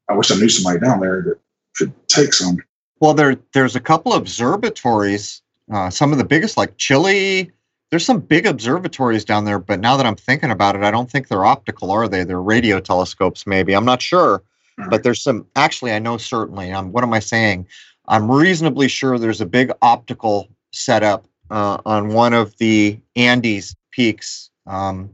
I 0.09 0.15
wish 0.15 0.31
I 0.31 0.37
knew 0.37 0.49
somebody 0.49 0.85
down 0.85 1.01
there 1.01 1.23
that 1.23 1.39
could 1.77 1.93
take 2.09 2.33
some. 2.33 2.59
Well, 3.01 3.15
there, 3.15 3.37
there's 3.53 3.77
a 3.77 3.81
couple 3.81 4.13
of 4.13 4.21
observatories, 4.21 5.43
uh, 5.73 5.91
some 5.91 6.13
of 6.13 6.19
the 6.19 6.25
biggest, 6.25 6.57
like 6.57 6.77
Chile, 6.77 7.53
there's 7.91 8.05
some 8.05 8.21
big 8.21 8.47
observatories 8.47 9.25
down 9.25 9.45
there, 9.45 9.59
but 9.59 9.81
now 9.81 9.97
that 9.97 10.07
I'm 10.07 10.17
thinking 10.17 10.51
about 10.51 10.77
it, 10.77 10.83
I 10.83 10.91
don't 10.91 11.11
think 11.11 11.29
they're 11.29 11.45
optical, 11.45 11.91
are 11.91 12.09
they? 12.09 12.25
They're 12.25 12.41
radio 12.41 12.81
telescopes, 12.81 13.47
maybe. 13.47 13.75
I'm 13.75 13.85
not 13.85 14.01
sure. 14.01 14.43
But 14.89 15.03
there's 15.03 15.21
some, 15.21 15.47
actually, 15.57 15.93
I 15.93 15.99
know 15.99 16.17
certainly. 16.17 16.73
Um, 16.73 16.93
what 16.93 17.05
am 17.05 17.13
I 17.13 17.19
saying? 17.19 17.67
I'm 18.09 18.31
reasonably 18.31 18.89
sure 18.89 19.19
there's 19.19 19.41
a 19.41 19.47
big 19.47 19.71
optical 19.83 20.49
setup 20.73 21.27
uh, 21.51 21.79
on 21.85 22.15
one 22.15 22.33
of 22.33 22.57
the 22.59 22.99
Andes 23.17 23.77
peaks, 23.91 24.51
um, 24.67 25.11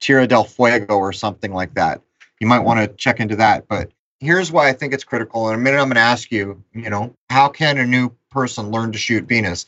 Tierra 0.00 0.26
del 0.26 0.44
Fuego 0.44 0.96
or 0.96 1.12
something 1.12 1.52
like 1.52 1.74
that. 1.74 2.02
You 2.40 2.46
might 2.46 2.60
want 2.60 2.80
to 2.80 2.88
check 2.96 3.20
into 3.20 3.36
that. 3.36 3.68
But 3.68 3.90
here's 4.20 4.52
why 4.52 4.68
I 4.68 4.72
think 4.72 4.92
it's 4.92 5.04
critical. 5.04 5.48
In 5.48 5.54
a 5.54 5.58
minute, 5.58 5.78
I'm 5.78 5.86
going 5.86 5.94
to 5.94 6.00
ask 6.00 6.30
you, 6.30 6.62
you 6.74 6.90
know, 6.90 7.14
how 7.30 7.48
can 7.48 7.78
a 7.78 7.86
new 7.86 8.10
person 8.30 8.70
learn 8.70 8.92
to 8.92 8.98
shoot 8.98 9.24
Venus? 9.24 9.64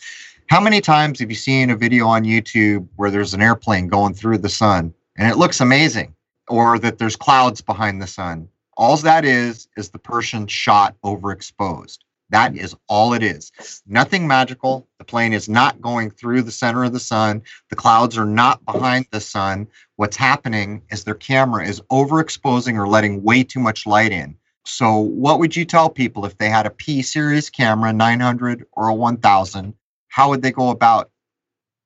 How 0.48 0.62
many 0.62 0.80
times 0.80 1.20
have 1.20 1.28
you 1.28 1.36
seen 1.36 1.68
a 1.68 1.76
video 1.76 2.06
on 2.06 2.24
YouTube 2.24 2.88
where 2.96 3.10
there's 3.10 3.34
an 3.34 3.42
airplane 3.42 3.86
going 3.86 4.14
through 4.14 4.38
the 4.38 4.48
sun 4.48 4.94
and 5.18 5.30
it 5.30 5.36
looks 5.36 5.60
amazing, 5.60 6.14
or 6.48 6.78
that 6.78 6.96
there's 6.96 7.16
clouds 7.16 7.60
behind 7.60 8.00
the 8.00 8.06
sun? 8.06 8.48
All 8.74 8.96
that 8.96 9.26
is 9.26 9.68
is 9.76 9.90
the 9.90 9.98
person 9.98 10.46
shot 10.46 10.96
overexposed. 11.04 11.98
That 12.30 12.56
is 12.56 12.74
all 12.88 13.12
it 13.12 13.22
is. 13.22 13.52
Nothing 13.86 14.26
magical. 14.26 14.88
The 14.96 15.04
plane 15.04 15.34
is 15.34 15.50
not 15.50 15.82
going 15.82 16.10
through 16.10 16.40
the 16.40 16.50
center 16.50 16.82
of 16.82 16.94
the 16.94 16.98
sun. 16.98 17.42
The 17.68 17.76
clouds 17.76 18.16
are 18.16 18.24
not 18.24 18.64
behind 18.64 19.04
the 19.10 19.20
sun. 19.20 19.68
What's 19.96 20.16
happening 20.16 20.80
is 20.90 21.04
their 21.04 21.14
camera 21.14 21.66
is 21.66 21.82
overexposing 21.90 22.74
or 22.78 22.88
letting 22.88 23.22
way 23.22 23.44
too 23.44 23.60
much 23.60 23.84
light 23.84 24.12
in. 24.12 24.34
So, 24.64 24.96
what 24.96 25.40
would 25.40 25.54
you 25.54 25.66
tell 25.66 25.90
people 25.90 26.24
if 26.24 26.38
they 26.38 26.48
had 26.48 26.64
a 26.64 26.70
P 26.70 27.02
series 27.02 27.50
camera, 27.50 27.92
900 27.92 28.64
or 28.72 28.88
a 28.88 28.94
1000, 28.94 29.74
how 30.08 30.30
would 30.30 30.42
they 30.42 30.52
go 30.52 30.70
about 30.70 31.10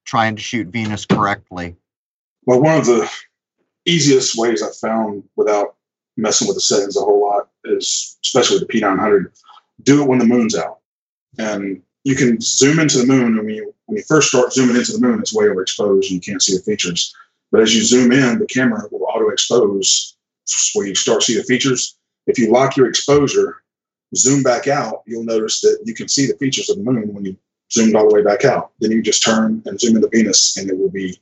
trying 0.04 0.36
to 0.36 0.42
shoot 0.42 0.68
Venus 0.68 1.04
correctly? 1.04 1.76
Well, 2.46 2.60
one 2.60 2.78
of 2.78 2.86
the 2.86 3.10
easiest 3.84 4.36
ways 4.36 4.62
I 4.62 4.70
found 4.80 5.24
without 5.36 5.76
messing 6.16 6.48
with 6.48 6.56
the 6.56 6.60
settings 6.60 6.96
a 6.96 7.00
whole 7.00 7.20
lot 7.20 7.48
is, 7.64 8.18
especially 8.24 8.58
with 8.58 8.68
the 8.68 8.80
P900, 8.80 9.26
do 9.82 10.02
it 10.02 10.08
when 10.08 10.18
the 10.18 10.24
moon's 10.24 10.56
out. 10.56 10.78
And 11.38 11.82
you 12.04 12.14
can 12.14 12.38
zoom 12.40 12.78
into 12.78 12.98
the 12.98 13.06
moon. 13.06 13.36
When 13.36 13.48
you 13.48 13.74
when 13.86 13.98
you 13.98 14.04
first 14.04 14.28
start 14.28 14.52
zooming 14.52 14.76
into 14.76 14.92
the 14.92 15.00
moon, 15.00 15.20
it's 15.20 15.34
way 15.34 15.46
overexposed 15.46 16.02
and 16.02 16.10
you 16.10 16.20
can't 16.20 16.42
see 16.42 16.56
the 16.56 16.62
features. 16.62 17.14
But 17.50 17.60
as 17.60 17.74
you 17.74 17.82
zoom 17.82 18.12
in, 18.12 18.38
the 18.38 18.46
camera 18.46 18.82
will 18.90 19.04
auto 19.04 19.28
expose 19.28 20.16
where 20.74 20.86
you 20.86 20.94
start 20.94 21.22
see 21.22 21.36
the 21.36 21.44
features. 21.44 21.96
If 22.26 22.38
you 22.38 22.50
lock 22.50 22.76
your 22.76 22.88
exposure, 22.88 23.62
zoom 24.16 24.42
back 24.42 24.68
out, 24.68 25.02
you'll 25.06 25.24
notice 25.24 25.60
that 25.60 25.80
you 25.84 25.94
can 25.94 26.08
see 26.08 26.26
the 26.26 26.36
features 26.36 26.70
of 26.70 26.76
the 26.76 26.82
moon 26.82 27.12
when 27.14 27.24
you 27.24 27.36
zoomed 27.72 27.94
all 27.94 28.08
the 28.08 28.14
way 28.14 28.22
back 28.22 28.44
out. 28.44 28.72
Then 28.80 28.92
you 28.92 29.02
just 29.02 29.22
turn 29.22 29.62
and 29.66 29.80
zoom 29.80 29.96
into 29.96 30.08
Venus, 30.08 30.56
and 30.56 30.68
it 30.68 30.78
will 30.78 30.90
be 30.90 31.18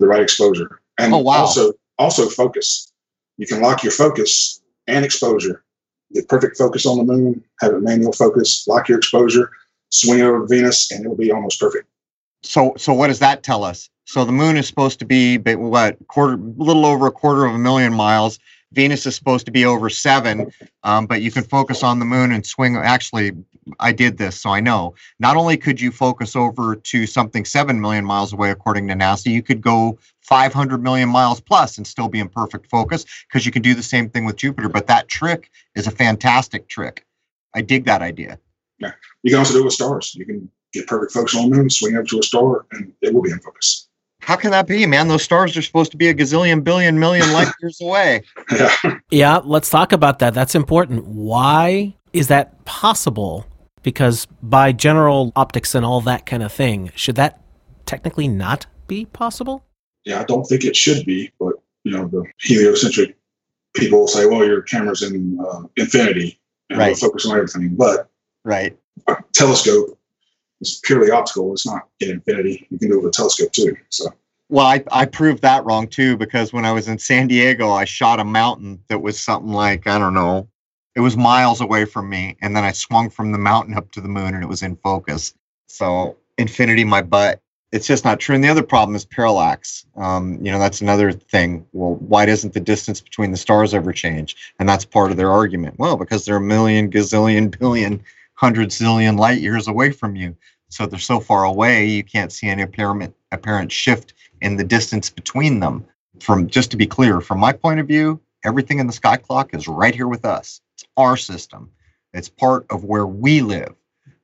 the 0.00 0.06
right 0.06 0.22
exposure. 0.22 0.80
And 0.98 1.12
oh, 1.12 1.18
wow. 1.18 1.38
also, 1.38 1.72
also 1.98 2.28
focus. 2.28 2.92
You 3.36 3.46
can 3.46 3.60
lock 3.60 3.82
your 3.82 3.92
focus 3.92 4.60
and 4.86 5.04
exposure. 5.04 5.64
Get 6.12 6.28
perfect 6.28 6.56
focus 6.56 6.86
on 6.86 6.98
the 6.98 7.04
moon, 7.04 7.42
have 7.60 7.72
it 7.72 7.82
manual 7.82 8.12
focus, 8.12 8.66
lock 8.68 8.88
your 8.88 8.98
exposure, 8.98 9.50
swing 9.90 10.20
over 10.22 10.46
Venus, 10.46 10.90
and 10.90 11.04
it'll 11.04 11.16
be 11.16 11.32
almost 11.32 11.58
perfect. 11.58 11.88
So, 12.42 12.74
so 12.76 12.92
what 12.92 13.08
does 13.08 13.20
that 13.20 13.42
tell 13.42 13.64
us? 13.64 13.88
So 14.04 14.24
the 14.24 14.32
moon 14.32 14.56
is 14.56 14.68
supposed 14.68 14.98
to 14.98 15.06
be 15.06 15.38
what 15.38 15.96
quarter, 16.08 16.36
little 16.36 16.84
over 16.84 17.06
a 17.06 17.12
quarter 17.12 17.46
of 17.46 17.54
a 17.54 17.58
million 17.58 17.94
miles. 17.94 18.38
Venus 18.74 19.06
is 19.06 19.14
supposed 19.14 19.46
to 19.46 19.52
be 19.52 19.64
over 19.64 19.88
seven, 19.88 20.52
um, 20.82 21.06
but 21.06 21.22
you 21.22 21.30
can 21.30 21.44
focus 21.44 21.82
on 21.82 21.98
the 21.98 22.04
moon 22.04 22.32
and 22.32 22.44
swing. 22.44 22.76
Actually, 22.76 23.32
I 23.80 23.92
did 23.92 24.18
this, 24.18 24.40
so 24.40 24.50
I 24.50 24.60
know. 24.60 24.94
Not 25.18 25.36
only 25.36 25.56
could 25.56 25.80
you 25.80 25.90
focus 25.90 26.36
over 26.36 26.76
to 26.76 27.06
something 27.06 27.44
seven 27.44 27.80
million 27.80 28.04
miles 28.04 28.32
away, 28.32 28.50
according 28.50 28.88
to 28.88 28.94
NASA, 28.94 29.26
you 29.26 29.42
could 29.42 29.60
go 29.60 29.98
500 30.22 30.82
million 30.82 31.08
miles 31.08 31.40
plus 31.40 31.78
and 31.78 31.86
still 31.86 32.08
be 32.08 32.18
in 32.18 32.28
perfect 32.28 32.68
focus 32.68 33.04
because 33.28 33.46
you 33.46 33.52
can 33.52 33.62
do 33.62 33.74
the 33.74 33.82
same 33.82 34.10
thing 34.10 34.24
with 34.24 34.36
Jupiter. 34.36 34.68
But 34.68 34.86
that 34.88 35.08
trick 35.08 35.50
is 35.74 35.86
a 35.86 35.90
fantastic 35.90 36.68
trick. 36.68 37.06
I 37.54 37.62
dig 37.62 37.84
that 37.84 38.02
idea. 38.02 38.38
Yeah, 38.78 38.92
you 39.22 39.30
can 39.30 39.38
also 39.38 39.54
do 39.54 39.60
it 39.60 39.64
with 39.64 39.74
stars. 39.74 40.14
You 40.14 40.26
can 40.26 40.50
get 40.72 40.86
perfect 40.86 41.12
focus 41.12 41.36
on 41.36 41.48
the 41.48 41.56
moon, 41.56 41.70
swing 41.70 41.96
up 41.96 42.06
to 42.06 42.18
a 42.18 42.22
star, 42.22 42.66
and 42.72 42.92
it 43.00 43.14
will 43.14 43.22
be 43.22 43.30
in 43.30 43.38
focus. 43.38 43.88
How 44.26 44.36
can 44.36 44.50
that 44.52 44.66
be, 44.66 44.86
man? 44.86 45.08
Those 45.08 45.22
stars 45.22 45.54
are 45.56 45.62
supposed 45.62 45.90
to 45.90 45.96
be 45.98 46.08
a 46.08 46.14
gazillion 46.14 46.64
billion 46.64 46.98
million 46.98 47.30
light 47.32 47.48
years 47.62 47.78
away. 47.80 48.22
Yeah. 48.50 48.74
Yeah, 49.10 49.36
let's 49.44 49.68
talk 49.68 49.92
about 49.92 50.18
that. 50.20 50.32
That's 50.32 50.54
important. 50.54 51.04
Why 51.06 51.94
is 52.14 52.28
that 52.28 52.64
possible? 52.64 53.46
Because 53.82 54.26
by 54.42 54.72
general 54.72 55.30
optics 55.36 55.74
and 55.74 55.84
all 55.84 56.00
that 56.02 56.24
kind 56.24 56.42
of 56.42 56.50
thing, 56.52 56.90
should 56.96 57.16
that 57.16 57.42
technically 57.84 58.26
not 58.28 58.64
be 58.86 59.04
possible? 59.04 59.62
Yeah, 60.06 60.20
I 60.20 60.24
don't 60.24 60.44
think 60.44 60.64
it 60.64 60.74
should 60.74 61.04
be, 61.04 61.30
but 61.38 61.52
you 61.84 61.92
know, 61.92 62.08
the 62.08 62.24
heliocentric 62.40 63.16
people 63.74 64.00
will 64.00 64.08
say, 64.08 64.24
"Well, 64.24 64.44
your 64.46 64.62
camera's 64.62 65.02
in 65.02 65.38
uh, 65.38 65.64
infinity 65.76 66.40
and 66.70 66.78
Right. 66.78 66.92
it'll 66.92 67.08
focus 67.08 67.26
on 67.26 67.36
everything," 67.36 67.74
but 67.76 68.08
Right. 68.42 68.74
a 69.06 69.16
telescope 69.34 69.93
is 70.60 70.80
purely 70.84 71.10
optical. 71.10 71.52
It's 71.52 71.66
not 71.66 71.88
in 72.00 72.10
infinity. 72.10 72.66
You 72.70 72.78
can 72.78 72.88
do 72.88 72.94
it 72.94 73.02
with 73.02 73.14
a 73.14 73.16
telescope 73.16 73.52
too. 73.52 73.76
So 73.90 74.06
Well, 74.48 74.66
I, 74.66 74.84
I 74.90 75.06
proved 75.06 75.42
that 75.42 75.64
wrong 75.64 75.88
too 75.88 76.16
because 76.16 76.52
when 76.52 76.64
I 76.64 76.72
was 76.72 76.88
in 76.88 76.98
San 76.98 77.28
Diego, 77.28 77.70
I 77.70 77.84
shot 77.84 78.20
a 78.20 78.24
mountain 78.24 78.82
that 78.88 79.02
was 79.02 79.20
something 79.20 79.52
like, 79.52 79.86
I 79.86 79.98
don't 79.98 80.14
know, 80.14 80.48
it 80.94 81.00
was 81.00 81.16
miles 81.16 81.60
away 81.60 81.84
from 81.84 82.08
me. 82.08 82.36
And 82.40 82.56
then 82.56 82.64
I 82.64 82.72
swung 82.72 83.10
from 83.10 83.32
the 83.32 83.38
mountain 83.38 83.76
up 83.76 83.90
to 83.92 84.00
the 84.00 84.08
moon 84.08 84.34
and 84.34 84.42
it 84.42 84.48
was 84.48 84.62
in 84.62 84.76
focus. 84.76 85.34
So, 85.66 86.16
infinity, 86.38 86.84
my 86.84 87.02
butt. 87.02 87.40
It's 87.72 87.88
just 87.88 88.04
not 88.04 88.20
true. 88.20 88.36
And 88.36 88.44
the 88.44 88.48
other 88.48 88.62
problem 88.62 88.94
is 88.94 89.04
parallax. 89.04 89.84
Um, 89.96 90.38
you 90.40 90.52
know, 90.52 90.60
that's 90.60 90.80
another 90.80 91.10
thing. 91.10 91.66
Well, 91.72 91.96
why 91.96 92.24
doesn't 92.24 92.54
the 92.54 92.60
distance 92.60 93.00
between 93.00 93.32
the 93.32 93.36
stars 93.36 93.74
ever 93.74 93.92
change? 93.92 94.36
And 94.60 94.68
that's 94.68 94.84
part 94.84 95.10
of 95.10 95.16
their 95.16 95.32
argument. 95.32 95.76
Well, 95.76 95.96
because 95.96 96.24
they're 96.24 96.36
a 96.36 96.40
million, 96.40 96.88
gazillion, 96.88 97.58
billion, 97.58 98.04
hundred 98.34 98.70
zillion 98.70 99.18
light 99.18 99.40
years 99.40 99.68
away 99.68 99.90
from 99.90 100.16
you. 100.16 100.36
So 100.68 100.86
they're 100.86 100.98
so 100.98 101.20
far 101.20 101.44
away, 101.44 101.86
you 101.86 102.02
can't 102.02 102.32
see 102.32 102.48
any 102.48 102.62
apparent 102.62 103.14
apparent 103.32 103.70
shift 103.70 104.14
in 104.40 104.56
the 104.56 104.64
distance 104.64 105.10
between 105.10 105.60
them. 105.60 105.84
From 106.20 106.48
just 106.48 106.70
to 106.70 106.76
be 106.76 106.86
clear, 106.86 107.20
from 107.20 107.40
my 107.40 107.52
point 107.52 107.80
of 107.80 107.88
view, 107.88 108.20
everything 108.44 108.78
in 108.78 108.86
the 108.86 108.92
sky 108.92 109.16
clock 109.16 109.52
is 109.52 109.66
right 109.66 109.94
here 109.94 110.06
with 110.06 110.24
us. 110.24 110.60
It's 110.74 110.84
our 110.96 111.16
system. 111.16 111.70
It's 112.12 112.28
part 112.28 112.66
of 112.70 112.84
where 112.84 113.06
we 113.06 113.40
live. 113.40 113.74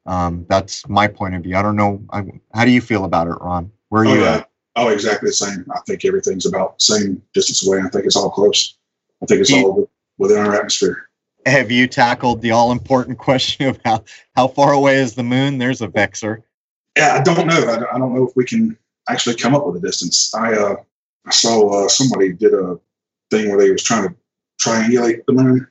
Um, 0.06 0.46
that's 0.48 0.88
my 0.88 1.08
point 1.08 1.34
of 1.34 1.42
view. 1.42 1.56
I 1.56 1.62
don't 1.62 1.76
know. 1.76 2.02
I, 2.12 2.22
how 2.54 2.64
do 2.64 2.70
you 2.70 2.80
feel 2.80 3.04
about 3.04 3.26
it, 3.26 3.34
Ron? 3.40 3.70
Where 3.88 4.02
are 4.02 4.06
oh 4.06 4.14
you 4.14 4.20
yeah, 4.20 4.36
at? 4.36 4.50
oh 4.76 4.88
exactly 4.88 5.28
the 5.28 5.34
same. 5.34 5.66
I 5.74 5.80
think 5.86 6.04
everything's 6.04 6.46
about 6.46 6.78
the 6.78 6.84
same 6.84 7.22
distance 7.34 7.66
away. 7.66 7.80
I 7.80 7.88
think 7.88 8.06
it's 8.06 8.16
all 8.16 8.30
close. 8.30 8.76
I 9.22 9.26
think 9.26 9.40
it's 9.40 9.52
all 9.52 9.90
within 10.18 10.38
our 10.38 10.54
atmosphere. 10.54 11.09
Have 11.46 11.70
you 11.70 11.86
tackled 11.86 12.42
the 12.42 12.50
all 12.50 12.72
important 12.72 13.18
question 13.18 13.66
of 13.66 13.80
how, 13.84 14.04
how 14.36 14.48
far 14.48 14.72
away 14.72 14.96
is 14.96 15.14
the 15.14 15.22
moon? 15.22 15.58
There's 15.58 15.80
a 15.80 15.88
vexer. 15.88 16.42
Yeah, 16.96 17.14
I 17.18 17.22
don't 17.22 17.46
know. 17.46 17.62
I, 17.62 17.94
I 17.94 17.98
don't 17.98 18.14
know 18.14 18.26
if 18.26 18.36
we 18.36 18.44
can 18.44 18.76
actually 19.08 19.36
come 19.36 19.54
up 19.54 19.66
with 19.66 19.76
a 19.76 19.86
distance. 19.86 20.34
I 20.34 20.54
uh, 20.54 20.76
I 21.26 21.30
saw 21.30 21.84
uh, 21.84 21.88
somebody 21.88 22.32
did 22.32 22.54
a 22.54 22.78
thing 23.30 23.48
where 23.48 23.58
they 23.58 23.70
was 23.70 23.82
trying 23.82 24.08
to 24.08 24.14
triangulate 24.60 25.24
the 25.26 25.32
moon, 25.32 25.66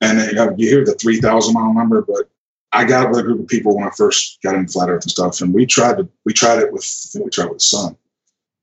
and 0.00 0.18
then, 0.18 0.28
you, 0.30 0.34
know, 0.34 0.54
you 0.56 0.68
hear 0.68 0.84
the 0.84 0.94
three 0.94 1.20
thousand 1.20 1.54
mile 1.54 1.74
number, 1.74 2.02
but 2.02 2.28
I 2.72 2.84
got 2.84 3.10
with 3.10 3.18
a 3.18 3.22
group 3.22 3.40
of 3.40 3.48
people 3.48 3.76
when 3.76 3.86
I 3.86 3.90
first 3.90 4.40
got 4.42 4.54
into 4.54 4.72
flat 4.72 4.88
Earth 4.88 5.04
and 5.04 5.10
stuff, 5.10 5.40
and 5.40 5.52
we 5.52 5.66
tried 5.66 5.98
to 5.98 6.08
we 6.24 6.32
tried 6.32 6.60
it 6.60 6.72
with 6.72 6.84
I 6.84 7.08
think 7.12 7.24
we 7.24 7.30
tried 7.30 7.46
it 7.46 7.50
with 7.50 7.58
the 7.58 7.64
sun, 7.64 7.96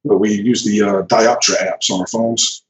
but 0.03 0.17
we 0.17 0.33
used 0.33 0.65
the 0.65 0.81
uh, 0.81 1.03
dioptra 1.03 1.57
apps 1.57 1.91
on 1.91 1.99
our 1.99 2.07
phones, 2.07 2.63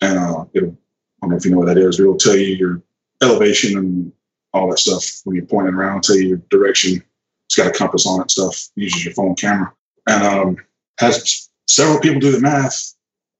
and 0.00 0.18
uh, 0.18 0.44
it'll 0.54 0.76
I 1.22 1.26
don't 1.26 1.30
know 1.30 1.36
if 1.36 1.44
you 1.44 1.50
know 1.52 1.58
what 1.58 1.66
that 1.66 1.78
is. 1.78 2.00
It'll 2.00 2.16
tell 2.16 2.36
you 2.36 2.54
your 2.56 2.82
elevation 3.22 3.78
and 3.78 4.12
all 4.52 4.70
that 4.70 4.78
stuff 4.78 5.20
when 5.24 5.36
you're 5.36 5.46
pointing 5.46 5.74
around, 5.74 6.02
tell 6.02 6.16
you 6.16 6.28
your 6.28 6.42
direction. 6.50 7.02
It's 7.46 7.56
got 7.56 7.68
a 7.68 7.78
compass 7.78 8.06
on 8.06 8.22
it, 8.22 8.30
stuff. 8.30 8.68
Uses 8.74 9.04
your 9.04 9.14
phone 9.14 9.34
camera, 9.34 9.72
and 10.06 10.22
um, 10.22 10.56
has 10.98 11.48
several 11.68 12.00
people 12.00 12.20
do 12.20 12.32
the 12.32 12.40
math. 12.40 12.94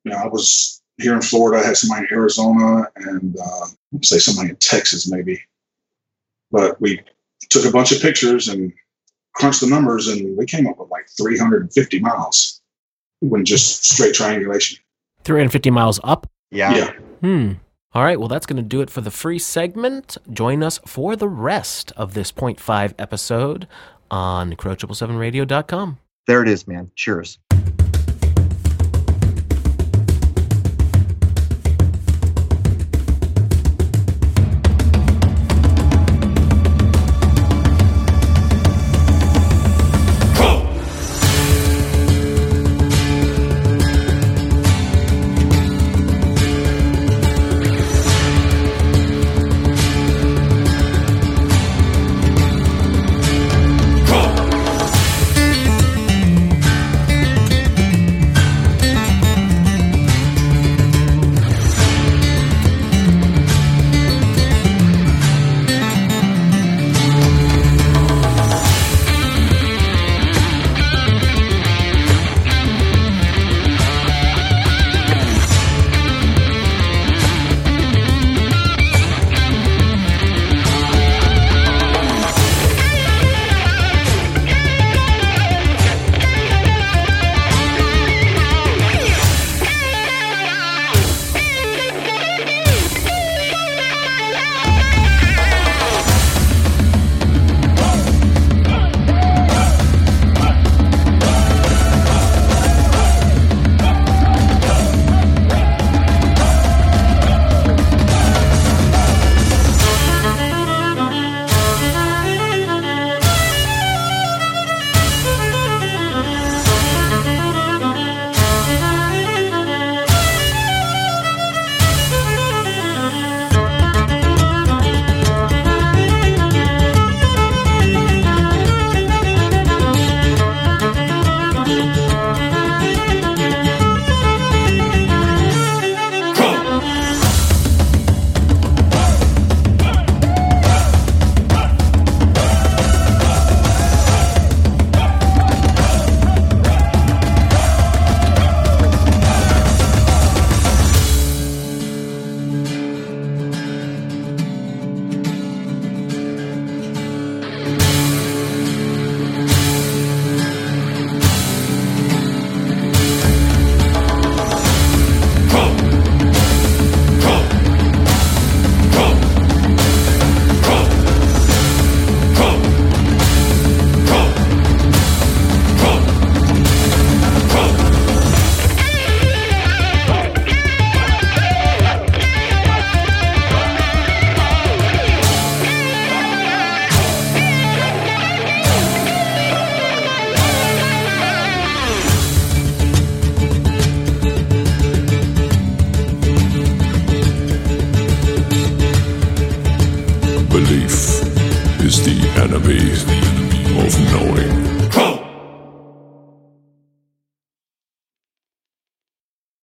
You 0.05 0.13
know, 0.13 0.19
I 0.19 0.29
was 0.29 0.81
here 0.99 1.15
in 1.15 1.23
Florida. 1.23 1.63
I 1.63 1.67
had 1.67 1.77
somebody 1.77 2.07
in 2.09 2.17
Arizona, 2.17 2.89
and 2.97 3.37
uh, 3.37 3.67
say 4.03 4.19
somebody 4.19 4.51
in 4.51 4.57
Texas, 4.57 5.11
maybe. 5.11 5.41
But 6.53 6.81
we 6.81 7.01
took 7.51 7.65
a 7.65 7.73
bunch 7.73 7.93
of 7.93 8.01
pictures 8.01 8.49
and 8.49 8.73
crunched 9.35 9.61
the 9.61 9.67
numbers, 9.67 10.09
and 10.09 10.37
we 10.37 10.47
came 10.47 10.67
up 10.67 10.79
with 10.79 10.91
like 10.91 11.09
350 11.17 11.99
miles 12.01 12.61
when 13.21 13.45
just 13.45 13.85
straight 13.85 14.15
triangulation. 14.15 14.79
350 15.25 15.71
miles 15.71 15.99
up? 16.05 16.29
Yeah. 16.51 16.77
yeah. 16.77 16.93
Hmm. 17.21 17.53
All 17.97 18.05
right, 18.05 18.21
well, 18.21 18.29
that's 18.29 18.45
going 18.45 18.59
to 18.59 18.63
do 18.63 18.83
it 18.83 18.91
for 18.91 19.01
the 19.01 19.11
free 19.11 19.39
segment. 19.39 20.19
Join 20.31 20.63
us 20.63 20.79
for 20.85 21.17
the 21.17 21.31
rest 21.31 21.93
of 21.97 22.13
this 22.13 22.31
point 22.31 22.61
five 22.61 22.95
episode 22.99 23.67
on 24.11 24.53
Crow777radio.com. 24.53 25.97
There 26.27 26.43
it 26.43 26.49
is, 26.49 26.69
man. 26.69 26.91
Cheers. 26.95 27.39